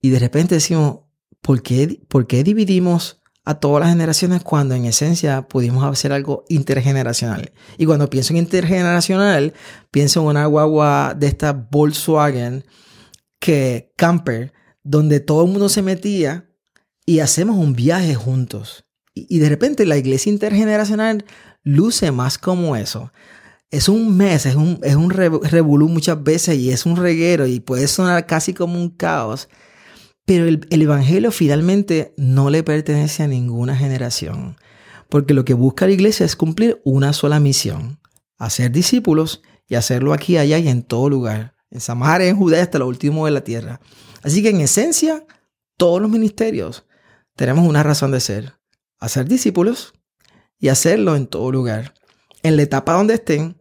[0.00, 1.00] y de repente decimos,
[1.40, 6.44] ¿por qué, ¿por qué dividimos a todas las generaciones cuando en esencia pudimos hacer algo
[6.48, 7.52] intergeneracional.
[7.78, 9.54] Y cuando pienso en intergeneracional,
[9.92, 12.64] pienso en una guagua de esta Volkswagen
[13.38, 16.50] que camper, donde todo el mundo se metía
[17.06, 18.84] y hacemos un viaje juntos.
[19.14, 21.24] Y, de repente la iglesia intergeneracional
[21.62, 23.12] luce más como eso.
[23.70, 27.60] Es un mes, es un, es un revolú muchas veces y es un reguero y
[27.60, 29.48] puede sonar casi como un caos.
[30.26, 34.56] Pero el, Evangelio finalmente no le pertenece a ninguna generación,
[35.08, 38.00] porque lo que busca la iglesia es cumplir una sola misión,
[38.36, 42.78] hacer discípulos y hacerlo aquí, allá y en todo lugar, En Samaria, en Judea, hasta
[42.78, 43.80] lo último de la tierra.
[44.22, 45.24] Así que en esencia,
[45.76, 46.86] todos los ministerios
[47.36, 48.54] tenemos una razón de ser.
[48.98, 49.92] Hacer discípulos
[50.58, 51.94] y hacerlo en todo lugar.
[52.42, 53.60] En la etapa donde estén,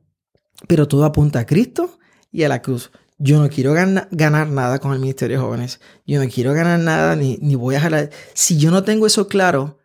[0.67, 1.99] pero todo apunta a Cristo
[2.31, 2.91] y a la cruz.
[3.17, 5.79] Yo no quiero ganar nada con el Ministerio de Jóvenes.
[6.05, 8.09] Yo no quiero ganar nada ni, ni voy a jalar.
[8.33, 9.79] Si yo no tengo eso claro,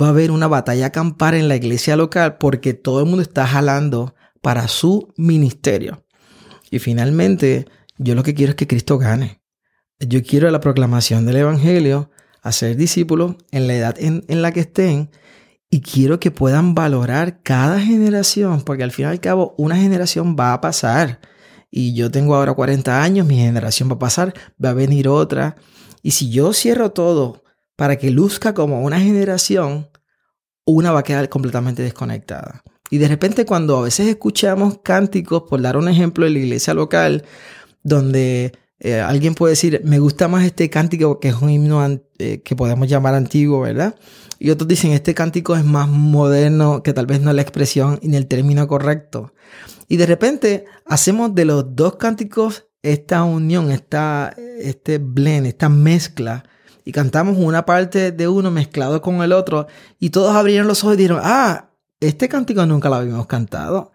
[0.00, 3.46] va a haber una batalla acampar en la iglesia local porque todo el mundo está
[3.46, 6.04] jalando para su ministerio.
[6.70, 9.40] Y finalmente, yo lo que quiero es que Cristo gane.
[9.98, 12.10] Yo quiero la proclamación del Evangelio,
[12.42, 15.10] hacer discípulos en la edad en, en la que estén
[15.70, 20.36] y quiero que puedan valorar cada generación, porque al fin y al cabo una generación
[20.38, 21.20] va a pasar.
[21.70, 25.56] Y yo tengo ahora 40 años, mi generación va a pasar, va a venir otra.
[26.02, 27.42] Y si yo cierro todo
[27.76, 29.90] para que luzca como una generación,
[30.64, 32.62] una va a quedar completamente desconectada.
[32.90, 36.74] Y de repente cuando a veces escuchamos cánticos, por dar un ejemplo en la iglesia
[36.74, 37.24] local,
[37.82, 41.84] donde eh, alguien puede decir, me gusta más este cántico que es un himno
[42.18, 43.96] eh, que podemos llamar antiguo, ¿verdad?
[44.38, 47.98] Y otros dicen, este cántico es más moderno, que tal vez no es la expresión
[48.02, 49.32] ni el término correcto.
[49.88, 56.44] Y de repente hacemos de los dos cánticos esta unión, esta, este blend, esta mezcla.
[56.84, 59.66] Y cantamos una parte de uno mezclado con el otro.
[59.98, 63.92] Y todos abrieron los ojos y dijeron, ah, este cántico nunca lo habíamos cantado.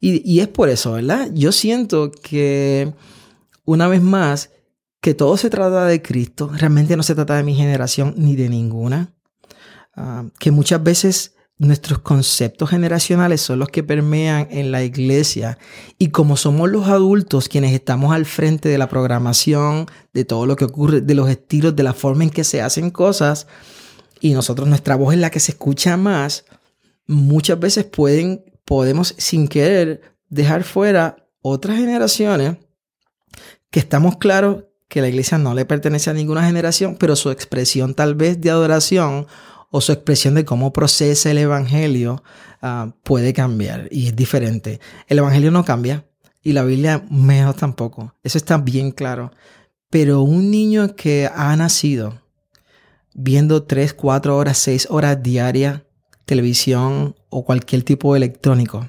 [0.00, 1.28] Y, y es por eso, ¿verdad?
[1.34, 2.94] Yo siento que,
[3.64, 4.50] una vez más,
[5.02, 6.50] que todo se trata de Cristo.
[6.54, 9.14] Realmente no se trata de mi generación ni de ninguna.
[9.94, 15.58] Ah, que muchas veces nuestros conceptos generacionales son los que permean en la iglesia.
[15.98, 20.56] Y como somos los adultos quienes estamos al frente de la programación, de todo lo
[20.56, 23.46] que ocurre, de los estilos, de la forma en que se hacen cosas
[24.20, 26.44] y nosotros nuestra voz es la que se escucha más,
[27.06, 32.56] muchas veces pueden, podemos sin querer dejar fuera otras generaciones
[33.70, 37.94] que estamos claros que la iglesia no le pertenece a ninguna generación, pero su expresión
[37.94, 39.26] tal vez de adoración
[39.70, 42.22] o su expresión de cómo procesa el Evangelio
[42.60, 44.80] ah, puede cambiar y es diferente.
[45.06, 46.06] El Evangelio no cambia
[46.42, 48.14] y la Biblia menos tampoco.
[48.22, 49.32] Eso está bien claro.
[49.88, 52.22] Pero un niño que ha nacido
[53.14, 55.82] viendo 3, 4 horas, 6 horas diarias
[56.30, 58.88] televisión o cualquier tipo electrónico,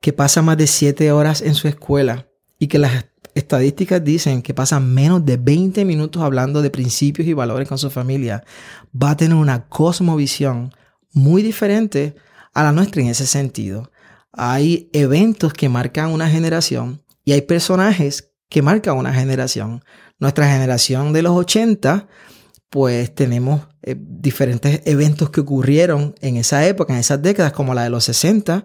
[0.00, 2.28] que pasa más de 7 horas en su escuela
[2.60, 7.32] y que las estadísticas dicen que pasa menos de 20 minutos hablando de principios y
[7.32, 8.44] valores con su familia,
[8.94, 10.72] va a tener una cosmovisión
[11.12, 12.14] muy diferente
[12.52, 13.90] a la nuestra en ese sentido.
[14.32, 19.84] Hay eventos que marcan una generación y hay personajes que marcan una generación.
[20.18, 22.06] Nuestra generación de los 80,
[22.70, 27.84] pues tenemos eh, diferentes eventos que ocurrieron en esa época, en esas décadas, como la
[27.84, 28.64] de los 60,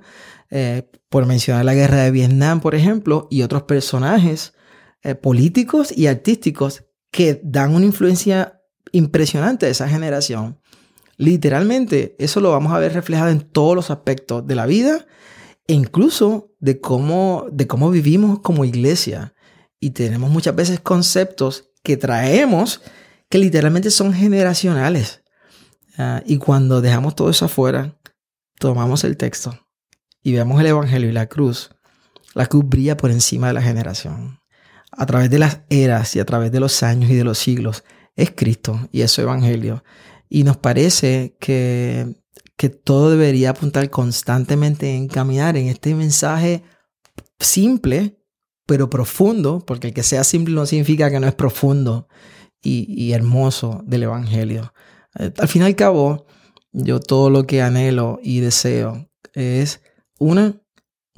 [0.52, 4.54] eh, por mencionar la guerra de Vietnam, por ejemplo, y otros personajes
[5.02, 10.60] eh, políticos y artísticos que dan una influencia impresionante a esa generación.
[11.16, 15.06] Literalmente, eso lo vamos a ver reflejado en todos los aspectos de la vida
[15.68, 19.34] e incluso de cómo, de cómo vivimos como iglesia.
[19.80, 22.82] Y tenemos muchas veces conceptos que traemos
[23.30, 25.24] que literalmente son generacionales.
[25.98, 27.98] Ah, y cuando dejamos todo eso afuera,
[28.60, 29.58] tomamos el texto
[30.22, 31.70] y vemos el Evangelio y la cruz,
[32.34, 34.39] la cruz brilla por encima de la generación
[35.00, 37.86] a través de las eras y a través de los años y de los siglos,
[38.18, 39.82] es Cristo y es su Evangelio.
[40.28, 42.18] Y nos parece que,
[42.58, 46.64] que todo debería apuntar constantemente en caminar en este mensaje
[47.40, 48.20] simple,
[48.66, 52.10] pero profundo, porque el que sea simple no significa que no es profundo
[52.62, 54.74] y, y hermoso del Evangelio.
[55.14, 56.26] Al fin y al cabo,
[56.74, 59.82] yo todo lo que anhelo y deseo es,
[60.20, 60.62] una,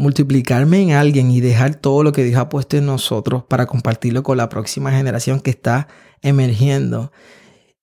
[0.01, 4.23] multiplicarme en alguien y dejar todo lo que Dios ha puesto en nosotros para compartirlo
[4.23, 5.87] con la próxima generación que está
[6.23, 7.11] emergiendo.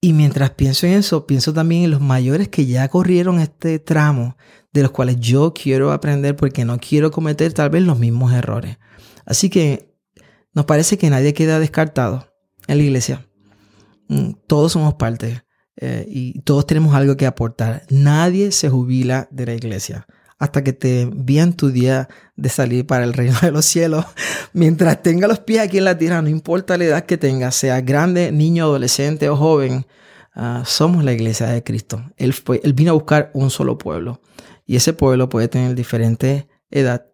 [0.01, 4.37] Y mientras pienso en eso, pienso también en los mayores que ya corrieron este tramo,
[4.73, 8.79] de los cuales yo quiero aprender porque no quiero cometer tal vez los mismos errores.
[9.25, 9.95] Así que
[10.53, 12.33] nos parece que nadie queda descartado
[12.67, 13.29] en la iglesia.
[14.09, 15.45] Mm, todos somos parte
[15.77, 17.85] eh, y todos tenemos algo que aportar.
[17.91, 23.05] Nadie se jubila de la iglesia hasta que te envían tu día de salir para
[23.05, 24.05] el reino de los cielos.
[24.53, 27.81] Mientras tenga los pies aquí en la tierra, no importa la edad que tenga, sea
[27.81, 29.87] grande, niño, adolescente o joven,
[30.35, 32.05] ah, somos la iglesia de Cristo.
[32.17, 34.23] Él, él vino a buscar un solo pueblo.
[34.65, 37.07] Y ese pueblo puede tener diferente edad,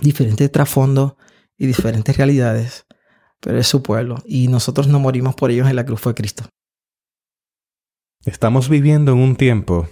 [0.00, 1.14] diferentes trasfondos
[1.58, 2.86] y diferentes realidades.
[3.40, 4.16] Pero es su pueblo.
[4.24, 6.44] Y nosotros no morimos por ellos en la cruz fue Cristo.
[8.24, 9.88] Estamos viviendo en un tiempo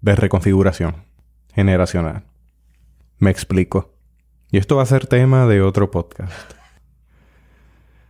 [0.00, 1.06] de reconfiguración
[1.56, 2.22] generacional.
[3.18, 3.94] Me explico.
[4.52, 6.52] Y esto va a ser tema de otro podcast.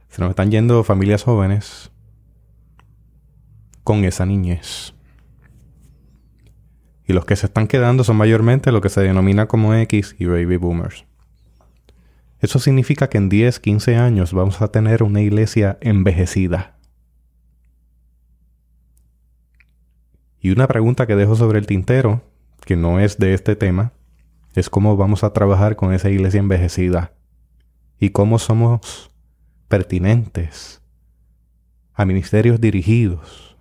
[0.09, 1.93] Se nos están yendo familias jóvenes
[3.85, 4.95] con esa niñez.
[7.07, 10.27] Y los que se están quedando son mayormente lo que se denomina como X y
[10.27, 11.07] baby boomers.
[12.41, 16.77] Eso significa que en 10, 15 años vamos a tener una iglesia envejecida.
[20.41, 22.23] Y una pregunta que dejo sobre el tintero,
[22.66, 23.92] que no es de este tema,
[24.55, 27.12] es cómo vamos a trabajar con esa iglesia envejecida
[28.00, 29.11] y cómo somos
[29.68, 30.83] pertinentes
[31.94, 33.57] a ministerios dirigidos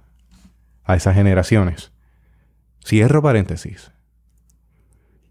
[0.83, 1.93] a esas generaciones.
[2.83, 3.91] Cierro paréntesis.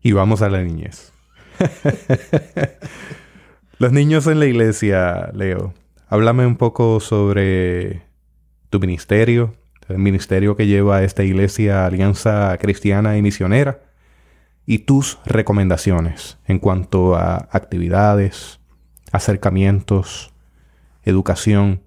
[0.01, 1.13] Y vamos a la niñez.
[3.79, 5.75] Los niños en la iglesia, Leo.
[6.07, 8.03] Háblame un poco sobre
[8.71, 9.57] tu ministerio,
[9.89, 13.81] el ministerio que lleva esta iglesia Alianza Cristiana y Misionera,
[14.67, 18.61] y tus recomendaciones en cuanto a actividades,
[19.13, 20.33] acercamientos,
[21.03, 21.83] educación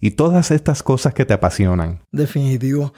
[0.00, 2.00] y todas estas cosas que te apasionan.
[2.12, 2.92] Definitivo.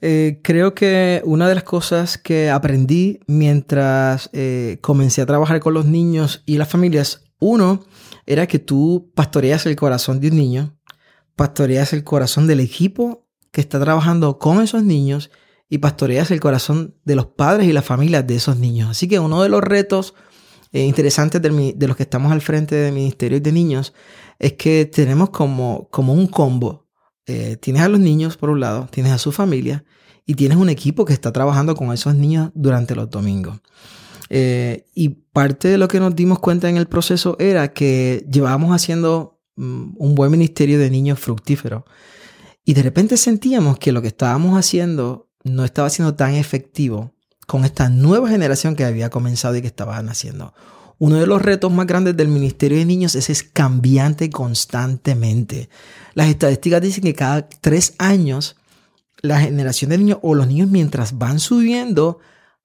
[0.00, 5.74] Eh, creo que una de las cosas que aprendí mientras eh, comencé a trabajar con
[5.74, 7.84] los niños y las familias, uno,
[8.26, 10.76] era que tú pastoreas el corazón de un niño,
[11.36, 13.23] pastoreas el corazón del equipo
[13.54, 15.30] que está trabajando con esos niños
[15.68, 18.90] y pastoreas el corazón de los padres y las familias de esos niños.
[18.90, 20.14] Así que uno de los retos
[20.72, 23.94] eh, interesantes de, los que estamos al frente de Ministerio de Niños
[24.40, 26.88] es que tenemos como, un combo.
[27.26, 29.84] Eh, tienes a los niños por un lado, tienes a su familia
[30.26, 33.60] y tienes un equipo que está trabajando con esos niños durante los domingos.
[34.30, 38.74] Eh, y parte de lo que nos dimos cuenta en el proceso era que llevábamos
[38.74, 41.84] haciendo mm, un buen ministerio de niños fructíferos.
[42.64, 47.12] Y de repente sentíamos que lo que estábamos haciendo no estaba siendo tan efectivo
[47.46, 50.54] con esta nueva generación que había comenzado y que estaba naciendo.
[50.98, 55.68] Uno de los retos más grandes del Ministerio de Niños es, es cambiante constantemente.
[56.14, 58.56] Las estadísticas dicen que cada tres años
[59.20, 62.18] la generación de niños o los niños mientras van subiendo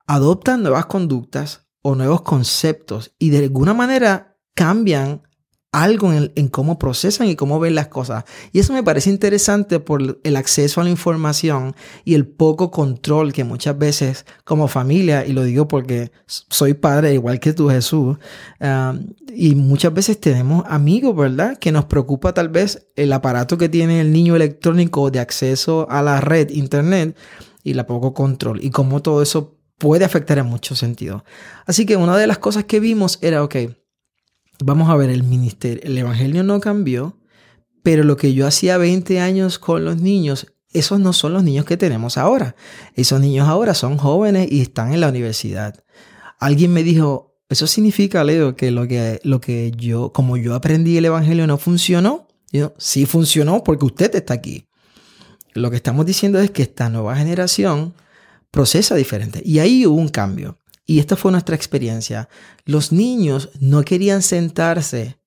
[0.08, 5.24] adoptan nuevas conductas o nuevos conceptos y de alguna manera cambian
[5.72, 8.24] algo en, cómo procesan y cómo ven las cosas.
[8.52, 13.34] Y eso me parece interesante por el acceso a la información y el poco control
[13.34, 18.18] que muchas veces como familia, y lo digo porque soy padre igual que tú Jesús,
[18.60, 19.00] um,
[19.32, 21.58] y muchas veces tenemos amigos, ¿verdad?
[21.58, 26.02] Que nos preocupa tal vez el aparato que tiene el niño electrónico de acceso a
[26.02, 27.16] la red, internet,
[27.62, 31.24] y la poco control, y cómo todo eso puede afectar en muchos sentidos.
[31.66, 33.56] Así que una de las cosas que vimos era, ok,
[34.64, 37.18] vamos a ver, el ministerio, el evangelio no cambió,
[37.84, 41.66] pero lo que yo hacía 20 años con los niños, esos no son los niños
[41.66, 42.56] que tenemos ahora.
[42.96, 45.84] Esos niños ahora son jóvenes y están en la universidad.
[46.40, 50.98] Alguien me dijo, eso significa, Leo, que lo que, lo que yo, como yo aprendí
[50.98, 52.28] el evangelio no funcionó.
[52.52, 54.68] Yo, sí funcionó porque usted está aquí.
[55.54, 57.96] Lo que estamos diciendo es que esta nueva generación
[58.52, 59.42] procesa diferente.
[59.44, 60.59] Y ahí hubo un cambio.
[60.90, 62.30] Y esta fue nuestra experiencia.
[62.66, 65.20] Los niños no querían sentarse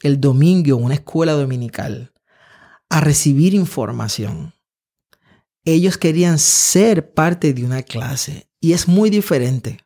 [0.00, 2.12] el domingo en una escuela dominical
[2.88, 4.54] a recibir información.
[5.64, 8.48] Ellos querían ser parte de una clase.
[8.60, 9.80] Y es muy diferente.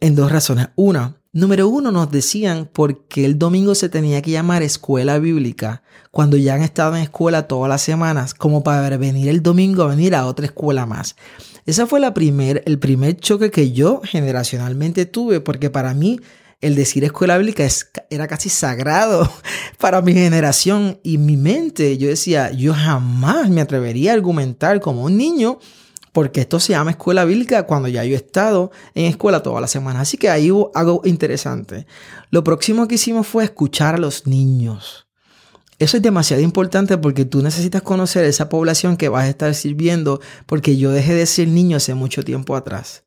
[0.00, 0.70] En dos razones.
[0.76, 6.36] Una, número uno, nos decían porque el domingo se tenía que llamar escuela bíblica cuando
[6.36, 10.14] ya han estado en escuela todas las semanas, como para venir el domingo a venir
[10.14, 11.16] a otra escuela más.
[11.66, 16.20] Ese fue la primer, el primer choque que yo generacionalmente tuve, porque para mí
[16.60, 17.66] el decir escuela bíblica
[18.10, 19.30] era casi sagrado
[19.78, 21.96] para mi generación y mi mente.
[21.96, 25.58] Yo decía, yo jamás me atrevería a argumentar como un niño
[26.12, 29.66] porque esto se llama escuela bíblica cuando ya yo he estado en escuela toda la
[29.66, 30.00] semana.
[30.00, 31.86] Así que ahí hubo algo interesante.
[32.30, 35.06] Lo próximo que hicimos fue escuchar a los niños.
[35.78, 40.20] Eso es demasiado importante porque tú necesitas conocer esa población que vas a estar sirviendo
[40.46, 43.04] porque yo dejé de ser niño hace mucho tiempo atrás.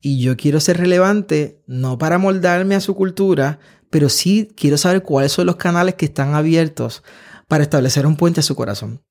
[0.00, 3.60] Y yo quiero ser relevante, no para moldarme a su cultura,
[3.90, 7.04] pero sí quiero saber cuáles son los canales que están abiertos
[7.46, 9.04] para establecer un puente a su corazón.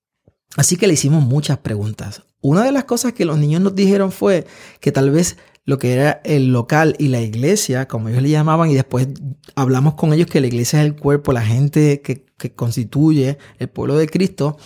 [0.57, 2.23] Así que le hicimos muchas preguntas.
[2.41, 4.45] Una de las cosas que los niños nos dijeron fue
[4.79, 8.71] que tal vez lo que era el local y la iglesia, como ellos le llamaban,
[8.71, 9.07] y después
[9.55, 13.97] hablamos con ellos que la iglesia es el cuerpo, la gente que, constituye el pueblo
[13.97, 14.57] de Cristo,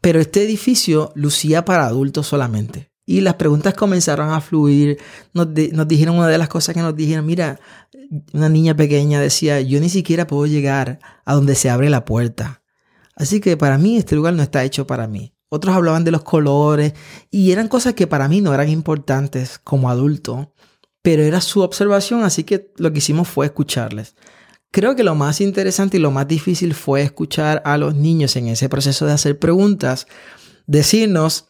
[0.00, 2.90] pero este edificio lucía para adultos solamente.
[3.06, 4.98] Y las preguntas comenzaron a fluir.
[5.32, 7.60] Nos, nos, dijeron una de las cosas que nos dijeron, mira,
[8.32, 12.62] una niña pequeña decía, yo ni siquiera puedo llegar a donde se abre la puerta.
[13.14, 15.32] Así que para mí este lugar no está hecho para mí.
[15.50, 16.94] Otros hablaban de los colores
[17.30, 20.54] y eran cosas que para mí no eran importantes como adulto,
[21.02, 24.14] pero era su observación, así que lo que hicimos fue escucharles.
[24.70, 28.46] Creo que lo más interesante y lo más difícil fue escuchar a los niños en
[28.46, 30.06] ese proceso de hacer preguntas,
[30.68, 31.48] decirnos,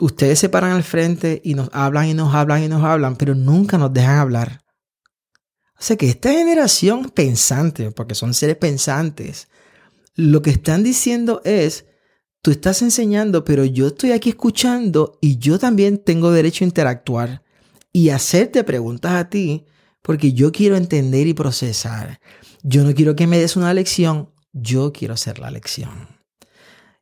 [0.00, 3.36] ustedes se paran al frente y nos hablan y nos hablan y nos hablan, pero
[3.36, 4.64] nunca nos dejan hablar.
[5.78, 9.46] O sea que esta generación pensante, porque son seres pensantes,
[10.16, 11.86] lo que están diciendo es,
[12.44, 17.42] tú estás enseñando, pero yo estoy aquí escuchando y yo también tengo derecho a interactuar
[17.90, 19.64] y hacerte preguntas a ti
[20.02, 22.20] porque yo quiero entender y procesar.
[22.62, 26.06] Yo no quiero que me des una lección, yo quiero hacer la lección.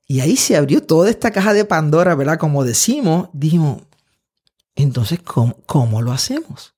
[0.07, 2.39] Y ahí se abrió toda esta caja de Pandora, ¿verdad?
[2.39, 3.83] Como decimos, dijimos,
[4.77, 5.19] entonces,
[5.67, 6.77] ¿cómo, lo hacemos?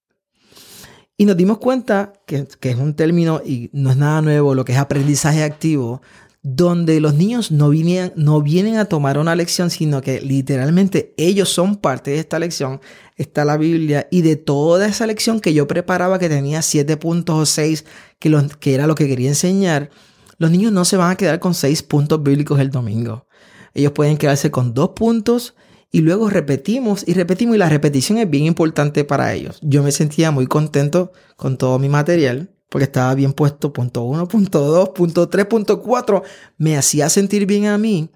[1.19, 4.65] Y nos dimos cuenta que, que, es un término y no es nada nuevo, lo
[4.65, 6.01] que es aprendizaje activo,
[6.47, 7.73] donde los niños no
[8.17, 12.83] no vienen a tomar una lección, sino que literalmente ellos son parte de esta lección.
[13.17, 17.37] Está la Biblia y de toda esa lección que yo preparaba, que tenía siete puntos
[17.37, 17.87] o seis,
[18.19, 18.31] que,
[18.61, 19.89] que era lo que quería enseñar,
[20.37, 23.27] los niños no se van a quedar con seis puntos bíblicos el domingo.
[23.73, 25.55] Ellos pueden quedarse con dos puntos
[25.91, 29.59] y luego repetimos y repetimos y la repetición es bien importante para ellos.
[29.63, 34.29] Yo me sentía muy contento con todo mi material porque estaba bien puesto, punto 1,
[34.29, 36.23] punto 2, punto 3, punto 4,
[36.59, 38.11] me hacía sentir bien a mí,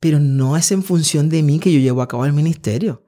[0.00, 3.02] pero no es en función de mí que yo llevo a cabo el ministerio,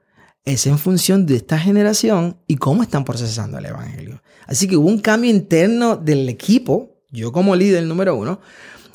[0.45, 4.21] es en función de esta generación y cómo están procesando el Evangelio.
[4.45, 8.39] Así que hubo un cambio interno del equipo, yo como líder número uno,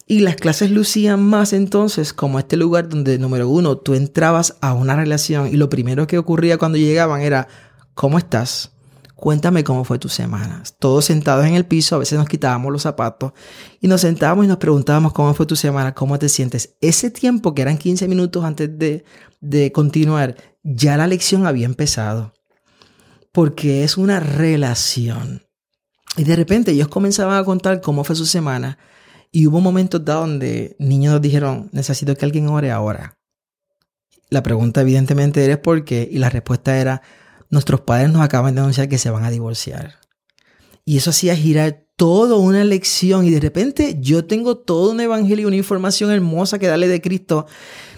[0.07, 4.73] y las clases lucían más entonces como este lugar donde, número uno, tú entrabas a
[4.73, 7.47] una relación y lo primero que ocurría cuando llegaban era,
[7.95, 8.73] ¿cómo estás?
[9.19, 10.63] Cuéntame cómo fue tu semana.
[10.79, 13.33] Todos sentados en el piso, a veces nos quitábamos los zapatos
[13.81, 16.77] y nos sentábamos y nos preguntábamos cómo fue tu semana, cómo te sientes.
[16.81, 19.05] Ese tiempo, que eran 15 minutos antes de,
[19.41, 22.33] de continuar, ya la lección había empezado.
[23.33, 25.43] Porque es una relación.
[26.17, 28.79] Y de repente ellos comenzaban a contar cómo fue su semana.
[29.33, 33.19] Y hubo momentos donde niños nos dijeron, necesito que alguien ore ahora.
[34.31, 37.03] La pregunta evidentemente era por qué y la respuesta era,
[37.51, 39.95] nuestros padres nos acaban de anunciar que se van a divorciar.
[40.85, 45.45] Y eso hacía girar toda una lección y de repente yo tengo todo un evangelio
[45.45, 47.47] y una información hermosa que darle de Cristo,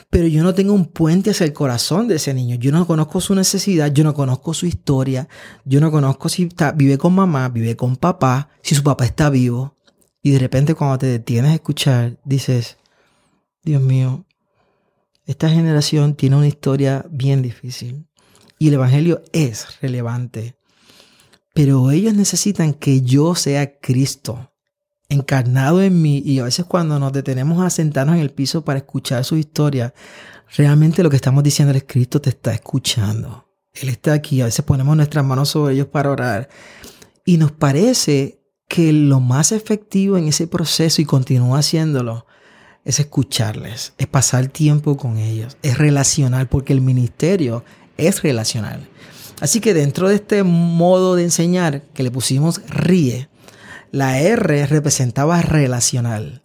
[0.09, 2.57] pero yo no tengo un puente hacia el corazón de ese niño.
[2.57, 5.29] Yo no conozco su necesidad, yo no conozco su historia,
[5.65, 9.77] yo no conozco si vive con mamá, vive con papá, si su papá está vivo.
[10.23, 12.79] Y de repente cuando te detienes a escuchar, dices,
[13.63, 14.25] Dios mío,
[15.27, 18.07] esta generación tiene una historia bien difícil.
[18.61, 20.55] Y el Evangelio es relevante.
[21.55, 24.53] Pero ellos necesitan que yo sea Cristo,
[25.09, 26.23] encarnado en mí.
[26.23, 29.95] Y a veces cuando nos detenemos a sentarnos en el piso para escuchar su historia,
[30.55, 33.49] realmente lo que estamos diciendo es Cristo te está escuchando.
[33.73, 34.43] Él está aquí.
[34.43, 36.51] A veces ponemos nuestras manos sobre ellos para orar.
[37.25, 42.27] Y nos parece que lo más efectivo en ese proceso y continúa haciéndolo
[42.85, 47.65] es escucharles, es pasar tiempo con ellos, es relacionar, porque el ministerio
[48.01, 48.89] es relacional.
[49.41, 53.29] Así que dentro de este modo de enseñar que le pusimos ríe,
[53.91, 56.43] la R representaba relacional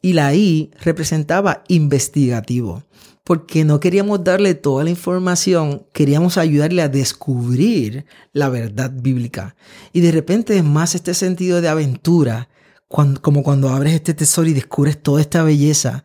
[0.00, 2.84] y la I representaba investigativo,
[3.24, 9.54] porque no queríamos darle toda la información, queríamos ayudarle a descubrir la verdad bíblica.
[9.92, 12.48] Y de repente es más este sentido de aventura,
[12.88, 16.04] como cuando abres este tesoro y descubres toda esta belleza.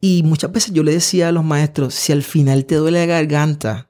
[0.00, 3.06] Y muchas veces yo le decía a los maestros, si al final te duele la
[3.06, 3.89] garganta,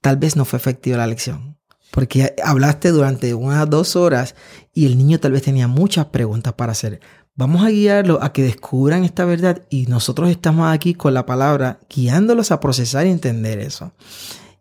[0.00, 1.58] tal vez no fue efectiva la lección.
[1.90, 4.34] Porque hablaste durante unas dos horas
[4.74, 7.00] y el niño tal vez tenía muchas preguntas para hacer.
[7.34, 11.78] Vamos a guiarlo a que descubran esta verdad y nosotros estamos aquí con la palabra
[11.88, 13.92] guiándolos a procesar y entender eso.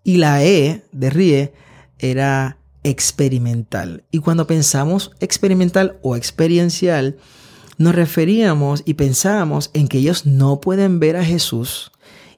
[0.03, 1.53] Y la E de ríe
[1.99, 4.05] era experimental.
[4.11, 7.17] Y cuando pensamos experimental o experiencial,
[7.77, 11.91] nos referíamos y pensábamos en que ellos no pueden ver a Jesús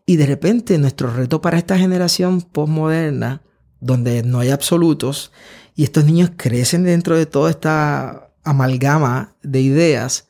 [0.10, 3.44] y de repente nuestro reto para esta generación postmoderna,
[3.80, 5.32] donde no hay absolutos,
[5.76, 10.28] y estos niños crecen dentro de toda esta amalgama de ideas,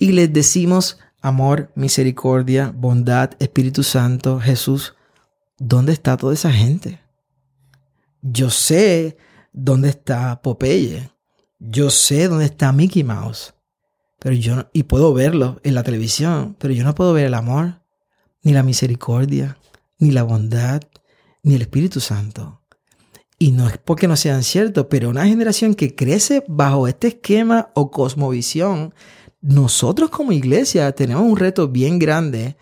[0.00, 4.96] y les decimos amor, misericordia, bondad, Espíritu Santo, Jesús,
[5.58, 6.98] ¿dónde está toda esa gente?
[8.20, 9.16] Yo sé
[9.52, 11.08] dónde está Popeye,
[11.60, 13.54] yo sé dónde está Mickey Mouse,
[14.18, 17.83] pero yo y puedo verlo en la televisión, pero yo no puedo ver el amor
[18.44, 19.58] ni la misericordia,
[19.98, 20.82] ni la bondad,
[21.42, 22.60] ni el Espíritu Santo.
[23.38, 27.70] Y no es porque no sean ciertos, pero una generación que crece bajo este esquema
[27.74, 28.94] o cosmovisión,
[29.40, 32.56] nosotros como iglesia tenemos un reto bien grande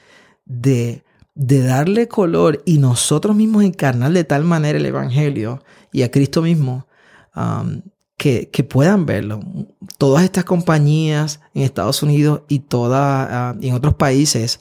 [0.44, 1.04] de,
[1.34, 5.62] darle color y nosotros mismos encarnar de tal manera el Evangelio
[5.92, 6.86] y a Cristo mismo,
[7.36, 7.82] um,
[8.16, 9.40] que, puedan verlo.
[9.98, 14.60] Todas estas compañías en Estados Unidos y toda, ah, en otros países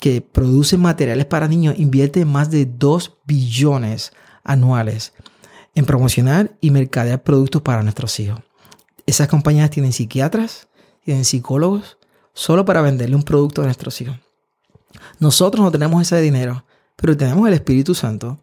[0.00, 4.12] que producen materiales para niños invierten más de 2 billones
[4.44, 5.12] anuales
[5.74, 8.40] en promocionar y mercadear productos para nuestros hijos.
[9.06, 10.68] Esas compañías tienen psiquiatras,
[11.04, 11.98] tienen psicólogos,
[12.32, 14.16] solo para venderle un producto a nuestros hijos.
[15.18, 16.64] Nosotros no tenemos ese dinero,
[16.96, 18.38] pero tenemos el Espíritu Santo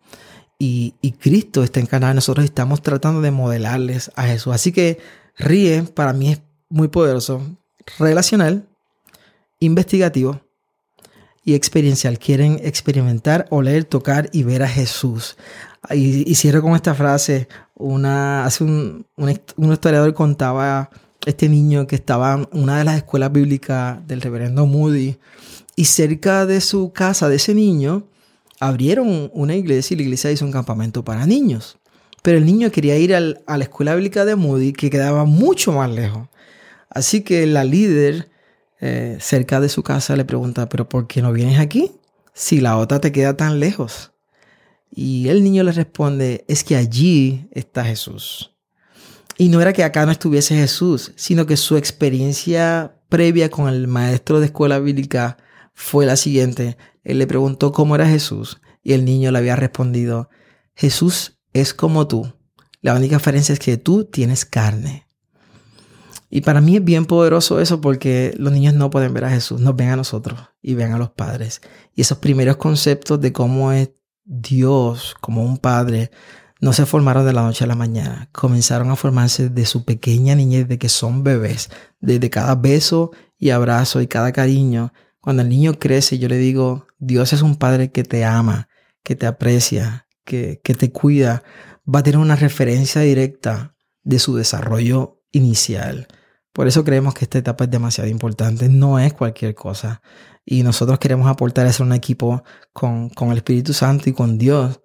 [0.57, 4.53] y, Cristo está en nosotros y estamos tratando de modelarles a Jesús.
[4.53, 4.99] Así que
[5.37, 7.41] ríe para mí es muy poderoso,
[7.99, 8.67] relacional,
[9.59, 10.41] investigativo
[11.45, 12.17] y experiencial.
[12.17, 15.37] Quieren experimentar, oler, tocar y ver a Jesús.
[15.91, 17.47] Y, cierro con esta frase.
[17.75, 20.89] Una, hace un, un, historiador contaba
[21.25, 25.17] este niño que estaba en una de las escuelas bíblicas del reverendo Moody
[25.75, 28.07] y cerca de su casa de ese niño
[28.59, 31.77] abrieron una iglesia y la iglesia hizo un campamento para niños.
[32.23, 33.19] Pero el niño quería ir a
[33.57, 36.27] la escuela bíblica de Moody que quedaba mucho más lejos.
[36.89, 38.29] Así que la líder
[38.85, 41.91] eh, cerca de su casa le pregunta, pero ¿por qué no vienes aquí?
[42.33, 44.11] Si la otra te queda tan lejos.
[44.91, 48.55] Y el niño le responde, es que allí está Jesús.
[49.37, 53.87] Y no era que acá no estuviese Jesús, sino que su experiencia previa con el
[53.87, 55.37] maestro de escuela bíblica
[55.73, 56.77] fue la siguiente.
[57.03, 60.29] Él le preguntó cómo era Jesús y el niño le había respondido,
[60.75, 62.35] Jesús es como tú.
[62.81, 65.04] La única diferencia es que tú tienes carne.
[66.29, 69.61] Y para mí es bien poderoso eso porque los niños no pueden ver a Jesús,
[69.61, 71.61] nos ven a nosotros y ven a los padres.
[71.93, 73.91] Y esos primeros conceptos de cómo es
[74.23, 76.11] Dios como un padre
[76.61, 80.35] no se formaron de la noche a la mañana, comenzaron a formarse de su pequeña
[80.35, 81.69] niñez, de que son bebés,
[81.99, 84.93] desde cada beso y abrazo y cada cariño.
[85.19, 88.69] Cuando el niño crece, yo le digo, Dios es un padre que te ama,
[89.03, 91.43] que te aprecia, que, que te cuida,
[91.87, 96.07] va a tener una referencia directa de su desarrollo inicial.
[96.53, 100.01] Por eso creemos que esta etapa es demasiado importante, no es cualquier cosa.
[100.45, 104.37] Y nosotros queremos aportar a ser un equipo con, con el Espíritu Santo y con
[104.37, 104.79] Dios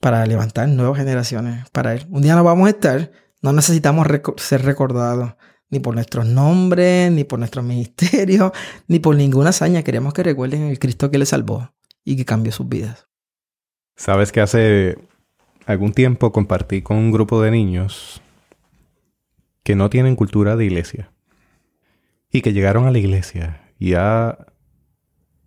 [0.00, 1.96] para levantar nuevas generaciones para.
[2.10, 5.34] Un día no vamos a estar, no necesitamos ser recordados
[5.70, 8.52] ni por nuestros nombres, ni por nuestro ministerio,
[8.86, 9.82] ni por ninguna hazaña.
[9.82, 11.70] Queremos que recuerden el Cristo que les salvó
[12.04, 13.08] y que cambió sus vidas.
[13.96, 14.98] Sabes que hace
[15.64, 18.20] algún tiempo compartí con un grupo de niños
[19.64, 21.10] que no tienen cultura de iglesia
[22.30, 24.46] y que llegaron a la iglesia y ha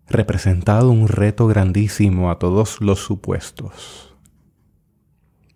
[0.10, 4.16] representado un reto grandísimo a todos los supuestos.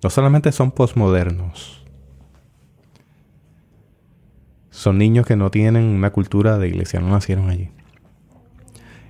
[0.03, 1.85] No solamente son posmodernos,
[4.69, 7.71] son niños que no tienen una cultura de iglesia, no nacieron allí.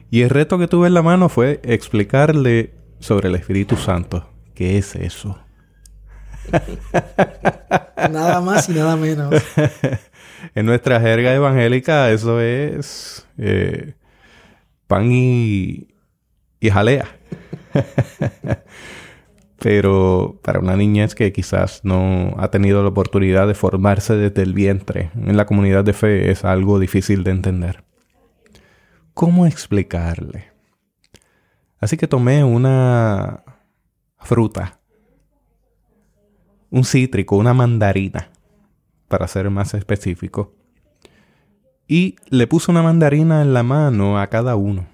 [0.10, 4.30] Y el reto que tuve en la mano fue explicarle sobre el Espíritu Santo.
[4.54, 5.40] ¿Qué es eso?
[8.12, 9.34] nada más y nada menos.
[10.56, 13.94] en nuestra jerga evangélica eso es eh,
[14.88, 15.88] pan y,
[16.60, 17.06] y jalea.
[19.62, 24.54] pero para una niñez que quizás no ha tenido la oportunidad de formarse desde el
[24.54, 27.84] vientre en la comunidad de fe es algo difícil de entender.
[29.14, 30.52] ¿Cómo explicarle?
[31.80, 33.44] Así que tomé una
[34.20, 34.81] fruta,
[36.72, 38.32] un cítrico, una mandarina,
[39.08, 40.56] para ser más específico,
[41.88, 44.88] y le puse una mandarina en la mano a cada uno.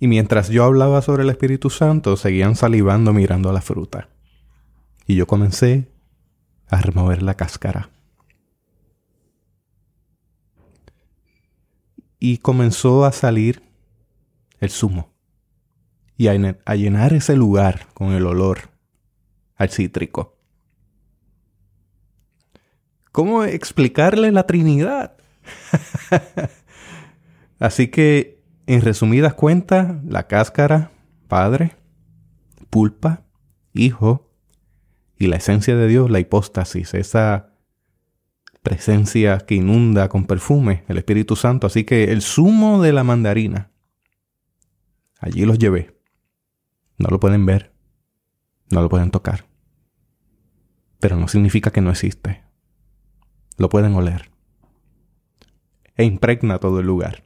[0.00, 4.08] Y mientras yo hablaba sobre el Espíritu Santo, seguían salivando mirando a la fruta.
[5.06, 5.92] Y yo comencé
[6.68, 7.90] a remover la cáscara.
[12.18, 13.62] Y comenzó a salir
[14.58, 15.09] el zumo.
[16.20, 16.34] Y a,
[16.74, 18.68] llenar ese lugar con el olor
[19.56, 20.36] al cítrico.
[23.10, 25.16] ¿Cómo explicarle la Trinidad?
[27.58, 30.90] Así que en resumidas cuentas, la cáscara,
[31.26, 31.76] Padre,
[32.68, 33.22] pulpa,
[33.72, 34.30] Hijo,
[35.16, 37.54] y la esencia de Dios, la hipóstasis, esa
[38.60, 41.66] presencia que inunda con perfume, el Espíritu Santo.
[41.66, 43.70] Así que el zumo de la mandarina,
[45.18, 45.98] allí los llevé.
[47.00, 47.72] No lo pueden ver,
[48.70, 49.46] no lo pueden tocar,
[51.00, 52.44] pero no significa que no existe.
[53.56, 54.30] Lo pueden oler.
[55.96, 57.24] E impregna todo el lugar.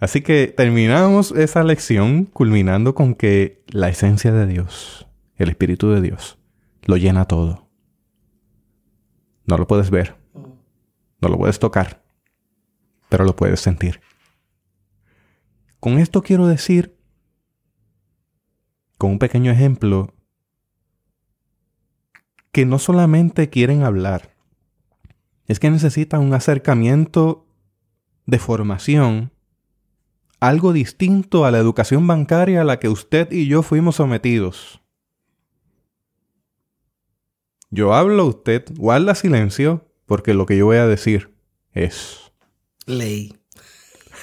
[0.00, 5.06] Así que terminamos esa lección culminando con que la esencia de Dios,
[5.36, 6.38] el Espíritu de Dios,
[6.84, 7.68] lo llena todo.
[9.44, 10.16] No lo puedes ver,
[11.20, 12.02] no lo puedes tocar,
[13.10, 14.00] pero lo puedes sentir.
[15.80, 16.93] Con esto quiero decir,
[19.04, 20.14] con un pequeño ejemplo,
[22.52, 24.34] que no solamente quieren hablar,
[25.46, 27.46] es que necesitan un acercamiento
[28.24, 29.30] de formación,
[30.40, 34.80] algo distinto a la educación bancaria a la que usted y yo fuimos sometidos.
[37.68, 41.36] Yo hablo, usted guarda silencio, porque lo que yo voy a decir
[41.74, 42.32] es...
[42.86, 43.36] Ley.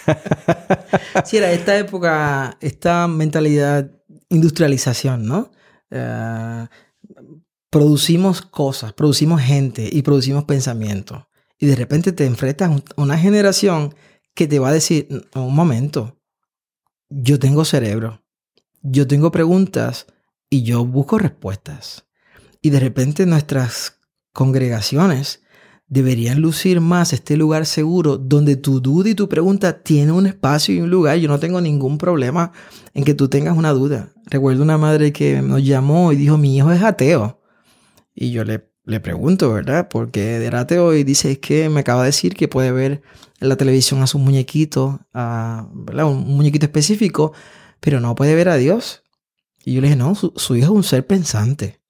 [1.25, 4.01] sí, era esta época, esta mentalidad,
[4.32, 5.51] industrialización, ¿no?
[5.91, 6.67] Eh,
[7.69, 11.29] producimos cosas, producimos gente y producimos pensamiento.
[11.59, 13.93] Y de repente te enfrentas a una generación
[14.34, 16.17] que te va a decir, un momento,
[17.09, 18.23] yo tengo cerebro,
[18.82, 20.07] yo tengo preguntas
[20.49, 22.05] y yo busco respuestas.
[22.61, 23.99] Y de repente nuestras
[24.34, 25.40] congregaciones
[25.91, 30.73] deberían lucir más este lugar seguro donde tu duda y tu pregunta tienen un espacio
[30.73, 31.17] y un lugar.
[31.17, 32.53] Yo no tengo ningún problema
[32.93, 34.13] en que tú tengas una duda.
[34.27, 37.41] Recuerdo una madre que nos llamó y dijo, mi hijo es ateo.
[38.15, 39.89] Y yo le, le pregunto, ¿verdad?
[39.89, 43.01] Porque era ateo y dice, es que me acaba de decir que puede ver
[43.41, 45.67] en la televisión a su muñequito, a.
[45.73, 47.33] Un muñequito específico,
[47.81, 49.03] pero no puede ver a Dios.
[49.65, 51.81] Y yo le dije, no, su hijo es un ser pensante.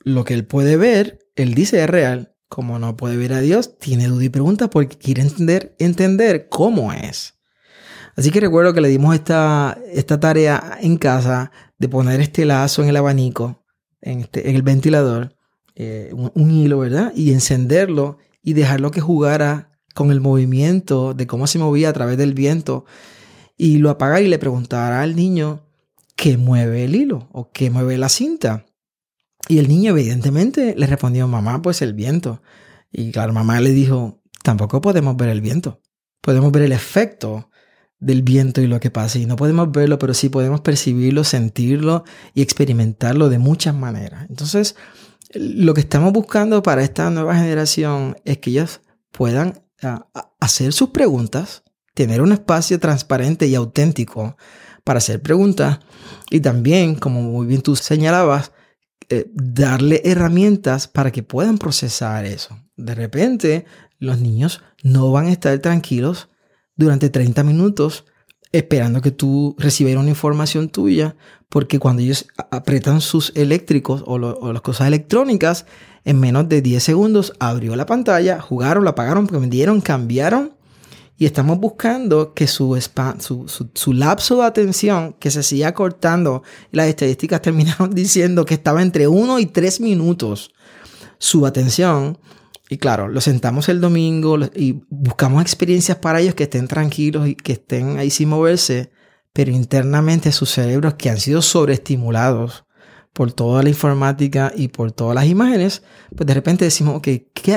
[0.00, 3.78] Lo que él puede ver, él dice es real como no puede ver a Dios,
[3.78, 7.34] tiene duda y pregunta porque quiere entender, entender cómo es.
[8.16, 12.82] Así que recuerdo que le dimos esta, esta tarea en casa de poner este lazo
[12.82, 13.62] en el abanico,
[14.00, 15.36] en, este, en el ventilador,
[15.76, 17.12] eh, un, hilo, ¿verdad?
[17.14, 22.18] Y encenderlo y dejarlo que jugara con el movimiento de cómo se movía a través
[22.18, 22.84] del viento.
[23.56, 25.62] Y lo apagar y le preguntara al niño
[26.16, 28.66] qué mueve el hilo o qué mueve la cinta.
[29.48, 32.42] Y el niño evidentemente le respondió, mamá, pues el viento.
[32.92, 35.80] Y claro, mamá le dijo, tampoco podemos ver el viento.
[36.20, 37.50] Podemos ver el efecto
[37.98, 39.18] del viento y lo que pasa.
[39.18, 44.26] Y no podemos verlo, pero sí podemos percibirlo, sentirlo y experimentarlo de muchas maneras.
[44.28, 44.76] Entonces,
[45.32, 48.80] lo que estamos buscando para esta nueva generación es que ellos
[49.12, 49.62] puedan
[50.40, 51.62] hacer sus preguntas,
[51.94, 54.36] tener un espacio transparente y auténtico
[54.84, 55.80] para hacer preguntas
[56.30, 58.52] y también, como muy bien tú señalabas,
[59.10, 62.58] eh, darle herramientas para que puedan procesar eso.
[62.76, 63.66] De repente,
[63.98, 66.28] los niños no van a estar tranquilos
[66.76, 68.04] durante 30 minutos
[68.52, 71.16] esperando que tú recibieras una información tuya,
[71.48, 75.66] porque cuando ellos apretan sus eléctricos o, las cosas electrónicas,
[76.04, 80.52] en menos de 10 segundos abrió la pantalla, jugaron, la apagaron, vendieron, cambiaron
[81.20, 82.80] y estamos buscando que su,
[83.18, 86.42] su, su, lapso de atención, que se siga cortando,
[86.72, 90.50] las estadísticas terminaron diciendo que estaba entre 1 y 3 minutos
[91.18, 92.18] su atención.
[92.70, 97.34] Y claro, lo sentamos el domingo y buscamos experiencias para ellos que estén tranquilos y
[97.34, 98.90] que estén ahí sin moverse,
[99.34, 102.64] pero internamente sus cerebros que han sido sobreestimulados
[103.12, 105.82] por toda la informática y por todas las imágenes,
[106.16, 107.08] pues de repente decimos, ok,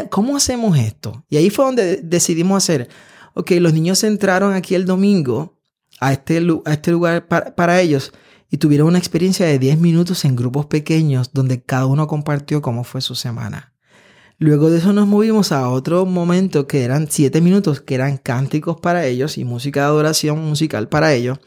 [0.09, 1.24] ¿cómo hacemos esto?
[1.30, 2.89] Y ahí fue donde decidimos hacer
[3.34, 5.59] ok, los niños entraron aquí el domingo
[5.99, 8.11] a este, este lugar para, para ellos
[8.49, 12.84] y tuvieron una experiencia de 10 minutos en grupos pequeños donde cada uno compartió cómo
[12.84, 13.73] fue su semana.
[14.38, 18.79] Luego de eso nos movimos a otro momento que eran 7 minutos, que eran cánticos
[18.79, 21.39] para ellos y música de adoración musical para ellos.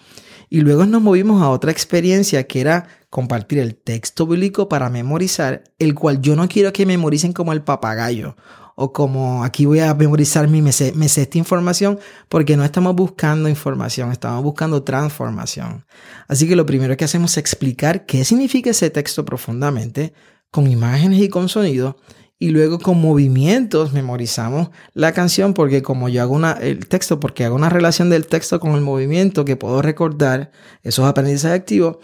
[0.49, 5.64] Y luego nos movimos a otra experiencia que era compartir el texto bíblico para memorizar,
[5.78, 8.37] el cual yo no quiero que memoricen como el papagayo
[8.79, 11.99] o como aquí voy a memorizar mi, me sé, esta información,
[12.29, 15.87] porque no estamos buscando información, estamos buscando transformación.
[16.29, 20.12] Así que lo primero que hacemos es explicar qué significa ese texto profundamente,
[20.51, 21.97] con imágenes y con sonido,
[22.39, 27.47] y luego con movimientos memorizamos la canción porque como yo hago una, el texto, porque
[27.47, 30.51] hago una relación del texto con el movimiento que puedo recordar
[30.83, 31.97] esos aprendizajes activos,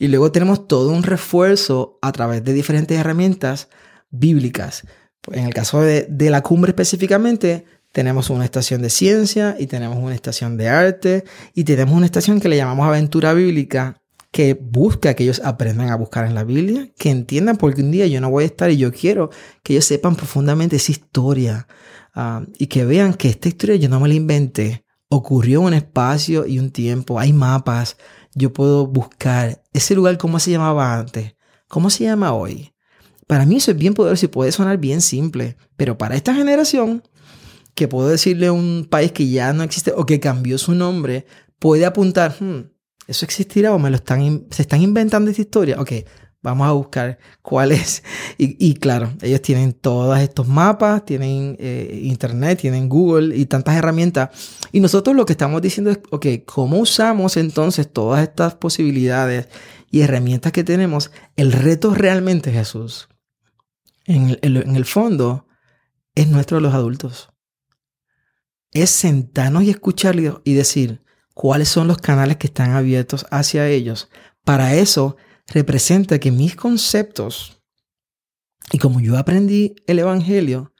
[0.00, 3.68] y luego tenemos todo un refuerzo a través de diferentes herramientas
[4.10, 4.84] bíblicas.
[5.32, 10.14] En el caso de, la cumbre específicamente, tenemos una estación de ciencia y tenemos una
[10.14, 14.00] estación de arte y tenemos una estación que le llamamos aventura bíblica
[14.30, 18.06] que busca que ellos aprendan a buscar en la Biblia, que entiendan porque un día
[18.06, 19.30] yo no voy a estar y yo quiero
[19.62, 21.66] que ellos sepan profundamente esa historia
[22.14, 25.74] ah, y que vean que esta historia yo no me la inventé, ocurrió en un
[25.74, 27.96] espacio y un tiempo, hay mapas,
[28.34, 31.34] yo puedo buscar ese lugar como se llamaba antes,
[31.66, 32.72] cómo se llama hoy,
[33.28, 37.04] para mí eso es bien poderoso y puede sonar bien simple, pero para esta generación,
[37.74, 41.26] que puedo decirle a un país que ya no existe o que cambió su nombre,
[41.60, 42.70] puede apuntar, hmm,
[43.06, 45.80] ¿eso existirá o me lo están, se están inventando esta historia?
[45.80, 45.92] Ok,
[46.42, 48.02] vamos a buscar cuál es.
[48.38, 54.30] Y, claro, ellos tienen todos estos mapas, tienen eh, internet, tienen Google y tantas herramientas.
[54.72, 59.48] Y nosotros lo que estamos diciendo es, ok, ¿cómo usamos entonces todas estas posibilidades
[59.90, 61.10] y herramientas que tenemos?
[61.36, 63.08] El reto realmente, Jesús,
[64.08, 65.46] en el, fondo,
[66.14, 67.30] es nuestro de los adultos.
[68.72, 71.02] Es sentarnos y escucharlos y decir
[71.34, 74.08] cuáles son los canales que están abiertos hacia ellos.
[74.44, 77.60] Para eso representa que mis conceptos,
[78.72, 80.72] y como yo aprendí el Evangelio,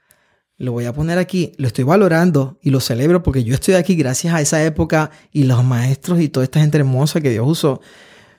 [0.56, 3.94] lo voy a poner aquí, lo estoy valorando y lo celebro porque yo estoy aquí
[3.94, 7.80] gracias a esa época y los maestros y toda esta gente hermosa que Dios usó.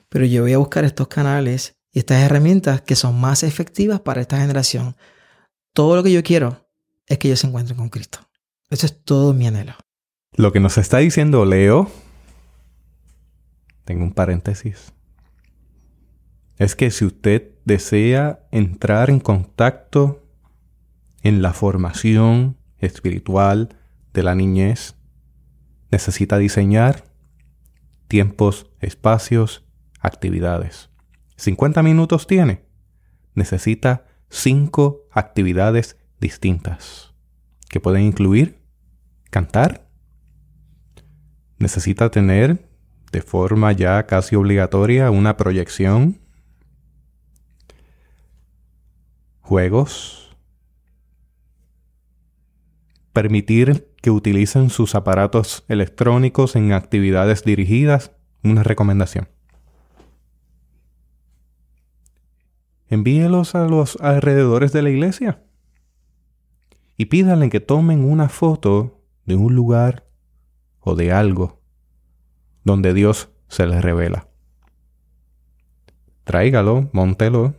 [0.08, 4.20] Pero yo voy a buscar estos canales y estas herramientas que son más efectivas para
[4.20, 4.96] esta generación.
[5.72, 6.68] Todo lo que yo quiero
[7.06, 8.20] es que ellos se encuentren con Cristo.
[8.70, 9.74] Eso es todo mi anhelo.
[10.36, 11.90] Lo que nos está diciendo Leo,
[13.84, 14.92] tengo un paréntesis,
[16.56, 20.26] es que si usted desea entrar en contacto
[21.22, 23.76] en la formación espiritual
[24.12, 24.94] de la niñez,
[25.90, 27.04] necesita diseñar
[28.08, 29.64] tiempos, espacios,
[30.00, 30.89] actividades.
[31.40, 32.66] 50 minutos tiene.
[33.34, 37.14] Necesita 5 actividades distintas
[37.70, 38.60] que pueden incluir
[39.30, 39.88] cantar.
[41.58, 42.68] Necesita tener
[43.10, 46.20] de forma ya casi obligatoria una proyección
[49.40, 50.36] juegos,
[53.12, 58.12] permitir que utilicen sus aparatos electrónicos en actividades dirigidas,
[58.44, 59.28] una recomendación.
[62.90, 65.42] Envíelos a los alrededores de la iglesia
[66.96, 70.04] y pídanle que tomen una foto de un lugar
[70.80, 71.60] o de algo
[72.64, 74.28] donde Dios se les revela.
[76.24, 77.54] Tráigalo, montelo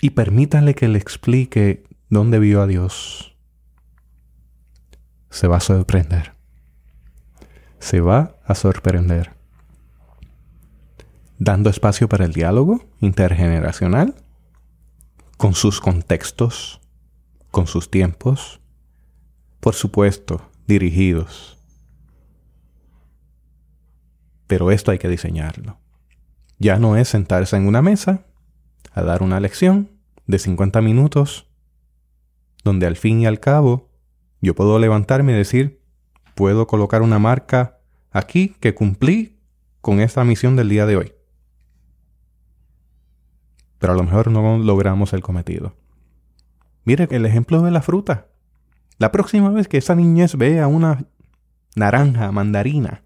[0.00, 3.36] y permítanle que le explique dónde vio a Dios.
[5.30, 6.34] Se va a sorprender.
[7.80, 9.41] Se va a sorprender.
[11.44, 14.14] Dando espacio para el diálogo intergeneracional,
[15.36, 16.80] con sus contextos,
[17.50, 18.60] con sus tiempos,
[19.58, 21.58] por supuesto, dirigidos.
[24.46, 25.80] Pero esto hay que diseñarlo.
[26.60, 28.24] Ya no es sentarse en una mesa
[28.92, 29.90] a dar una lección
[30.28, 31.48] de 50 minutos
[32.62, 33.90] donde al fin y al cabo
[34.40, 35.82] yo puedo levantarme y decir,
[36.36, 37.80] puedo colocar una marca
[38.12, 39.40] aquí que cumplí
[39.80, 41.12] con esta misión del día de hoy.
[43.82, 45.74] Pero a lo mejor no logramos el cometido.
[46.84, 48.28] Mire el ejemplo de la fruta.
[48.98, 51.06] La próxima vez que esa niñez vea una
[51.74, 53.02] naranja, mandarina,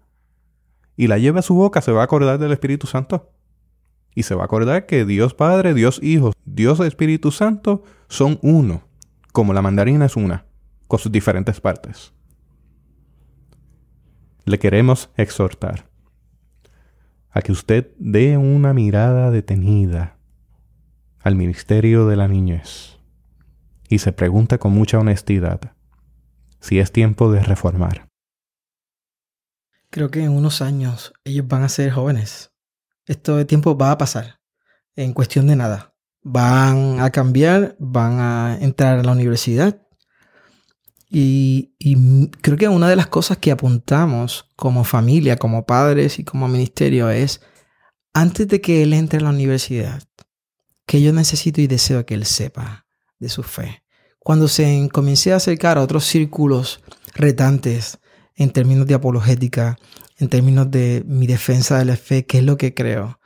[0.95, 3.31] y la lleve a su boca, se va a acordar del Espíritu Santo.
[4.13, 8.83] Y se va a acordar que Dios Padre, Dios Hijo, Dios Espíritu Santo son uno,
[9.31, 10.45] como la mandarina es una,
[10.87, 12.13] con sus diferentes partes.
[14.45, 15.89] Le queremos exhortar
[17.31, 20.16] a que usted dé una mirada detenida
[21.27, 22.97] al ministerio de la niñez
[23.89, 25.73] y se pregunte con mucha honestidad
[26.59, 28.07] si es tiempo de reformar.
[29.89, 32.51] Creo que en unos años ellos van a ser jóvenes
[33.07, 34.39] esto de tiempo va a pasar
[34.95, 35.95] en cuestión de nada.
[36.23, 39.81] Van a cambiar, van a entrar a la universidad.
[41.09, 41.73] Y,
[42.41, 47.09] creo que una de las cosas que apuntamos como familia, como padres y como ministerio
[47.09, 47.39] es,
[48.13, 50.03] antes de que él entre a la universidad,
[50.87, 52.87] que yo necesito y deseo que él sepa
[53.19, 53.83] de su fe.
[54.19, 56.81] Cuando se comience a acercar a otros círculos
[57.13, 57.99] retantes
[58.35, 59.77] en términos de apologética,
[60.17, 63.19] en términos de mi defensa de la fe, qué es lo que creo.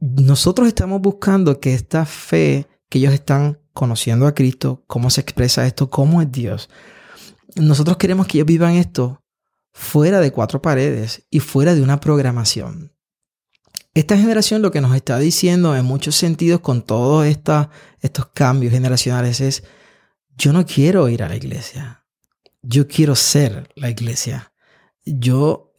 [0.00, 5.66] Nosotros estamos buscando que esta fe que ellos están conociendo a Cristo, cómo se expresa
[5.66, 6.70] esto, cómo es Dios.
[7.56, 9.22] Nosotros queremos que ellos vivan esto
[9.72, 12.95] fuera de cuatro paredes y fuera de una programación.
[13.96, 19.40] Esta generación lo que nos está diciendo en muchos sentidos con todos estos cambios generacionales
[19.40, 19.64] es,
[20.36, 22.04] yo no quiero ir a la iglesia,
[22.60, 24.52] yo quiero ser la iglesia.
[25.06, 25.74] Yo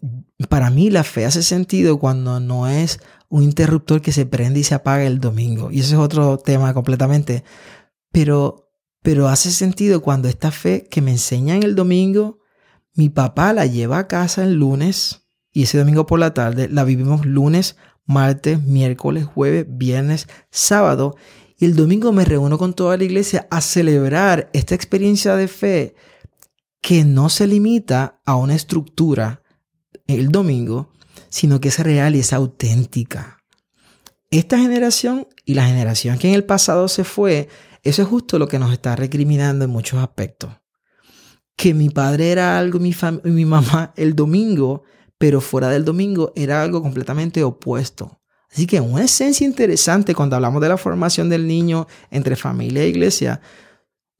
[0.49, 2.99] para mí la fe hace sentido cuando no es
[3.29, 5.69] un interruptor que se prende y se apaga el domingo.
[5.69, 7.43] Y ese es otro tema completamente.
[8.11, 8.71] Pero,
[9.03, 12.39] pero hace sentido cuando esta fe que me enseña en el domingo,
[12.95, 16.83] mi papá la lleva a casa el lunes y ese domingo por la tarde la
[16.83, 17.77] vivimos lunes,
[18.07, 21.15] martes, miércoles, jueves, viernes, sábado.
[21.59, 25.95] Y el domingo me reúno con toda la iglesia a celebrar esta experiencia de fe
[26.81, 29.43] que no se limita a una estructura
[30.07, 30.91] el domingo,
[31.29, 33.43] sino que es real y es auténtica.
[34.29, 37.49] Esta generación y la generación que en el pasado se fue,
[37.83, 40.51] eso es justo lo que nos está recriminando en muchos aspectos.
[41.55, 44.83] Que mi padre era algo, mi, mi mamá el domingo,
[45.17, 50.61] pero fuera del domingo era algo completamente opuesto Así que una esencia interesante cuando hablamos
[50.61, 53.41] de la formación del niño entre familia e iglesia,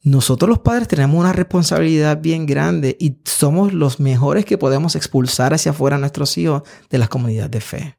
[0.04, 5.54] nosotros los padres tenemos una responsabilidad bien grande y somos los mejores que podemos expulsar
[5.54, 7.98] hacia afuera a nuestros hijos de las comunidades de fe.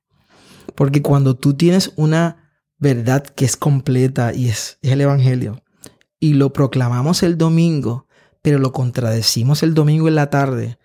[0.74, 5.62] Porque cuando tú tienes una verdad que es completa y es, el Evangelio,
[6.20, 8.06] y lo proclamamos el domingo,
[8.42, 10.78] pero lo contradecimos el domingo en la tarde,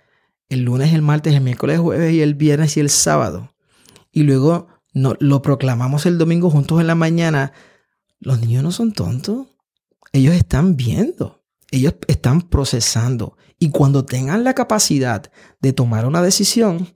[0.50, 3.54] el lunes, el martes, el miércoles, el jueves y el viernes y el sábado,
[4.12, 7.52] y luego no, lo proclamamos el domingo juntos en la mañana,
[8.20, 9.48] los niños no son tontos.
[10.12, 11.42] Ellos están viendo,
[11.72, 13.36] ellos están procesando.
[13.60, 16.94] Y cuando tengan la capacidad de tomar una decisión,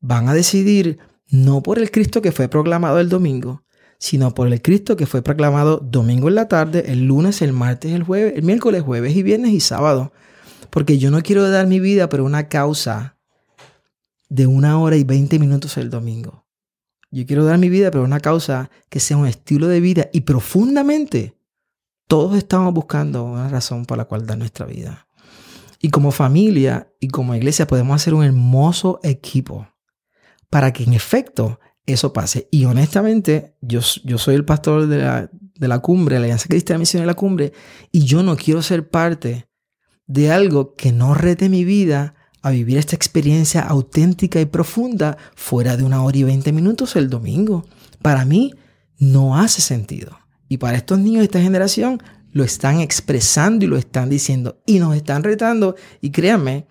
[0.00, 3.64] van a decidir no por el Cristo que fue proclamado el domingo,
[3.98, 7.92] sino por el Cristo que fue proclamado domingo en la tarde, el lunes, el martes,
[7.92, 10.12] el jueves, el miércoles, jueves y viernes y sábado.
[10.74, 13.16] Porque yo no quiero dar mi vida por una causa
[14.28, 16.48] de una hora y veinte minutos el domingo.
[17.12, 20.22] Yo quiero dar mi vida por una causa que sea un estilo de vida y
[20.22, 21.38] profundamente
[22.08, 25.06] todos estamos buscando una razón por la cual dar nuestra vida.
[25.80, 29.68] Y como familia y como iglesia podemos hacer un hermoso equipo
[30.50, 32.48] para que en efecto eso pase.
[32.50, 36.80] Y honestamente, yo, yo soy el pastor de la, de la cumbre, la Alianza Cristiana
[36.80, 37.52] Misión de la Cumbre,
[37.92, 39.46] y yo no quiero ser parte
[40.06, 45.76] de algo que no rete mi vida a vivir esta experiencia auténtica y profunda fuera
[45.76, 47.64] de una hora y veinte minutos el domingo.
[48.02, 48.52] Para mí
[48.98, 50.18] no hace sentido.
[50.48, 52.02] Y para estos niños de esta generación
[52.32, 55.74] lo están expresando y lo están diciendo y nos están retando.
[56.02, 56.66] Y créanme,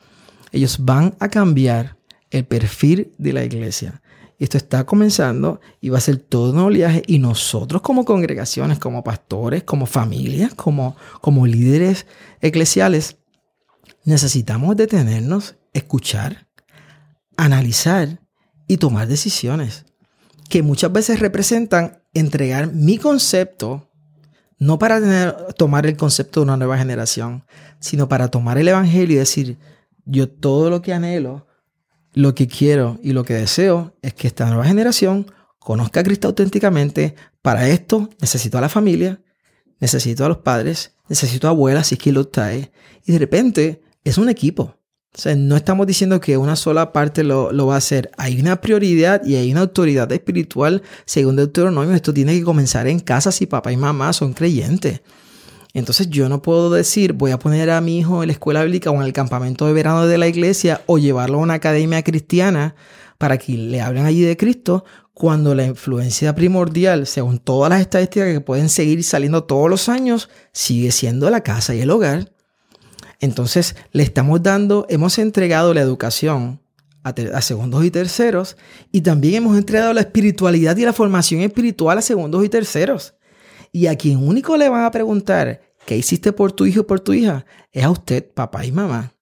[0.51, 1.97] ellos van a cambiar
[2.29, 4.01] el perfil de la iglesia.
[4.37, 9.03] Esto está comenzando y va a ser todo un oleaje y nosotros como congregaciones, como
[9.03, 12.05] pastores, como familias, como, como líderes
[12.41, 13.17] eclesiales,
[14.05, 16.47] necesitamos detenernos escuchar,
[17.37, 18.19] analizar
[18.67, 19.85] y tomar decisiones
[20.49, 23.89] que muchas veces representan entregar mi concepto,
[24.59, 27.43] no para tener, tomar el concepto de una nueva generación,
[27.79, 29.57] sino para tomar el Evangelio y decir,
[30.05, 31.47] yo todo lo que anhelo,
[32.13, 35.25] lo que quiero y lo que deseo es que esta nueva generación
[35.59, 37.15] conozca a Cristo auténticamente.
[37.41, 39.21] Para esto necesito a la familia,
[39.79, 42.71] necesito a los padres, necesito a abuelas si es que lo trae.
[43.05, 44.75] Y de repente es un equipo.
[45.15, 48.09] O sea, no estamos diciendo que una sola parte lo, va a hacer.
[48.17, 50.81] Hay una prioridad y hay una autoridad espiritual.
[51.05, 55.01] Según Deuteronomio, esto tiene que comenzar en casa si papá y mamá son creyentes.
[55.75, 58.91] Entonces yo no puedo decir voy a poner a mi hijo en la escuela bíblica
[58.91, 62.75] o en el campamento de verano de la iglesia o llevarlo a una academia cristiana
[63.17, 64.83] para que le hablen allí de Cristo
[65.13, 70.29] cuando la influencia primordial, según todas las estadísticas que pueden seguir saliendo todos los años,
[70.51, 72.32] sigue siendo la casa y el hogar.
[73.19, 76.61] Entonces le estamos dando, hemos entregado la educación
[77.03, 78.57] a, segundos y terceros
[78.91, 83.15] y también hemos entregado la espiritualidad y la formación espiritual a segundos y terceros.
[83.71, 86.99] Y a quien único le van a preguntar qué hiciste por tu hijo o por
[86.99, 89.12] tu hija es a usted, papá y mamá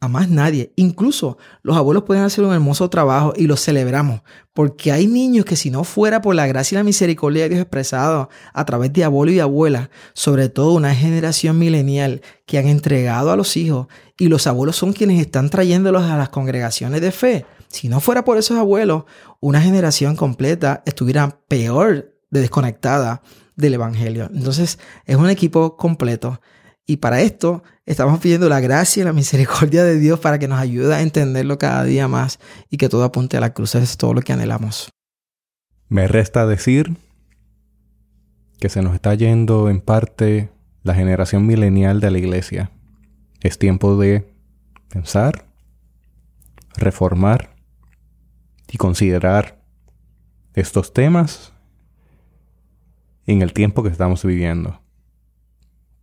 [0.00, 0.72] a más nadie.
[0.76, 4.22] Incluso los abuelos pueden hacer un hermoso trabajo y lo celebramos,
[4.54, 7.60] porque hay niños que si no fuera por la gracia y la misericordia de Dios
[7.60, 13.30] expresado a través de abuelo y abuela, sobre todo una generación milenial que han entregado
[13.30, 17.46] a los hijos y los abuelos son quienes están trayéndolos a las congregaciones de fe.
[17.68, 19.04] Si no fuera por esos abuelos,
[19.38, 23.22] una generación completa estuviera peor de desconectada
[23.54, 24.30] del Evangelio.
[24.34, 26.40] Entonces es un equipo completo.
[26.86, 30.58] Y para esto estamos pidiendo la gracia y la misericordia de Dios para que nos
[30.58, 33.74] ayude a entenderlo cada día más y que todo apunte a la cruz.
[33.74, 34.90] es todo lo que anhelamos.
[35.88, 36.96] Me resta decir
[38.58, 40.50] que se nos está yendo en parte
[40.82, 42.70] la generación milenial de la iglesia.
[43.40, 44.28] Es tiempo de
[44.88, 45.46] pensar,
[46.76, 47.56] reformar
[48.70, 49.62] y considerar
[50.54, 51.52] estos temas
[53.26, 54.79] en el tiempo que estamos viviendo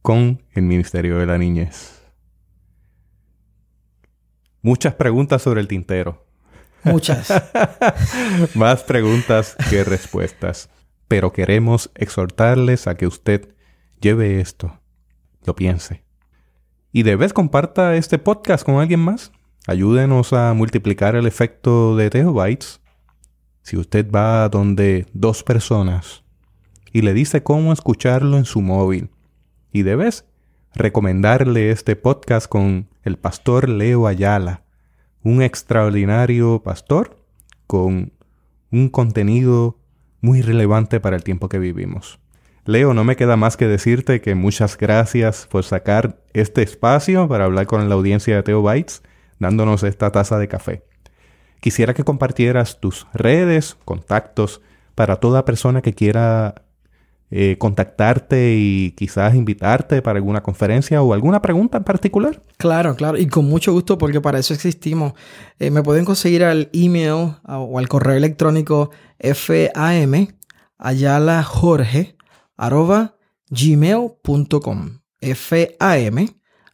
[0.07, 2.01] con el Ministerio de la Niñez.
[4.61, 6.25] Muchas preguntas sobre el tintero.
[6.85, 7.27] Muchas.
[8.55, 10.69] Más preguntas que respuestas.
[11.09, 13.53] Pero queremos exhortarles a que usted
[13.99, 14.79] lleve esto,
[15.45, 16.05] lo piense.
[16.93, 19.33] Y de vez comparta este podcast con alguien más.
[19.67, 22.79] Ayúdenos a multiplicar el efecto de Teobytes.
[23.61, 26.23] Si usted va donde dos personas
[26.93, 29.09] y le dice cómo escucharlo en su móvil,
[29.77, 30.25] y debes
[30.73, 34.63] recomendarle este podcast con el pastor Leo Ayala,
[35.21, 37.15] un extraordinario pastor
[37.67, 38.11] con
[38.71, 39.77] un contenido
[40.19, 42.19] muy relevante para el tiempo que vivimos.
[42.65, 47.45] Leo, no me queda más que decirte que muchas gracias por sacar este espacio para
[47.45, 49.03] hablar con la audiencia de Teo Bytes,
[49.37, 50.83] dándonos esta taza de café.
[51.59, 54.59] Quisiera que compartieras tus redes, contactos,
[54.95, 56.63] para toda persona que quiera
[57.29, 62.41] eh, contactarte y quizás invitarte para alguna conferencia o alguna pregunta en particular?
[62.57, 65.13] Claro, claro, y con mucho gusto porque para eso existimos.
[65.59, 70.27] Eh, me pueden conseguir al email o al correo electrónico fam
[70.77, 72.15] ayala jorge
[72.55, 73.15] arroba
[73.49, 74.99] gmail.com
[75.35, 76.27] fam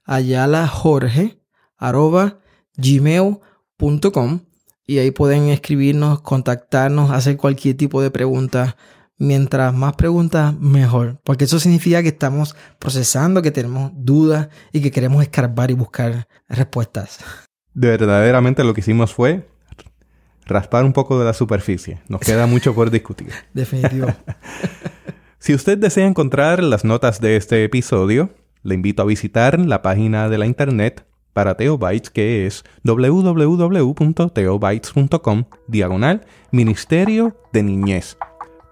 [0.06, 1.40] ayala jorge
[1.78, 2.40] arroba
[2.78, 4.40] gmail.com
[4.86, 8.76] y ahí pueden escribirnos, contactarnos, hacer cualquier tipo de pregunta
[9.18, 11.20] mientras más preguntas, mejor.
[11.24, 16.28] Porque eso significa que estamos procesando, que tenemos dudas y que queremos escarbar y buscar
[16.48, 17.20] respuestas.
[17.74, 19.48] De verdaderamente lo que hicimos fue
[20.46, 22.02] raspar un poco de la superficie.
[22.08, 23.32] Nos queda mucho por discutir.
[23.54, 24.08] Definitivo.
[25.40, 30.30] si usted desea encontrar las notas de este episodio, le invito a visitar la página
[30.30, 38.16] de la internet para Teobytes que es www.teobytes.com diagonal Ministerio de Niñez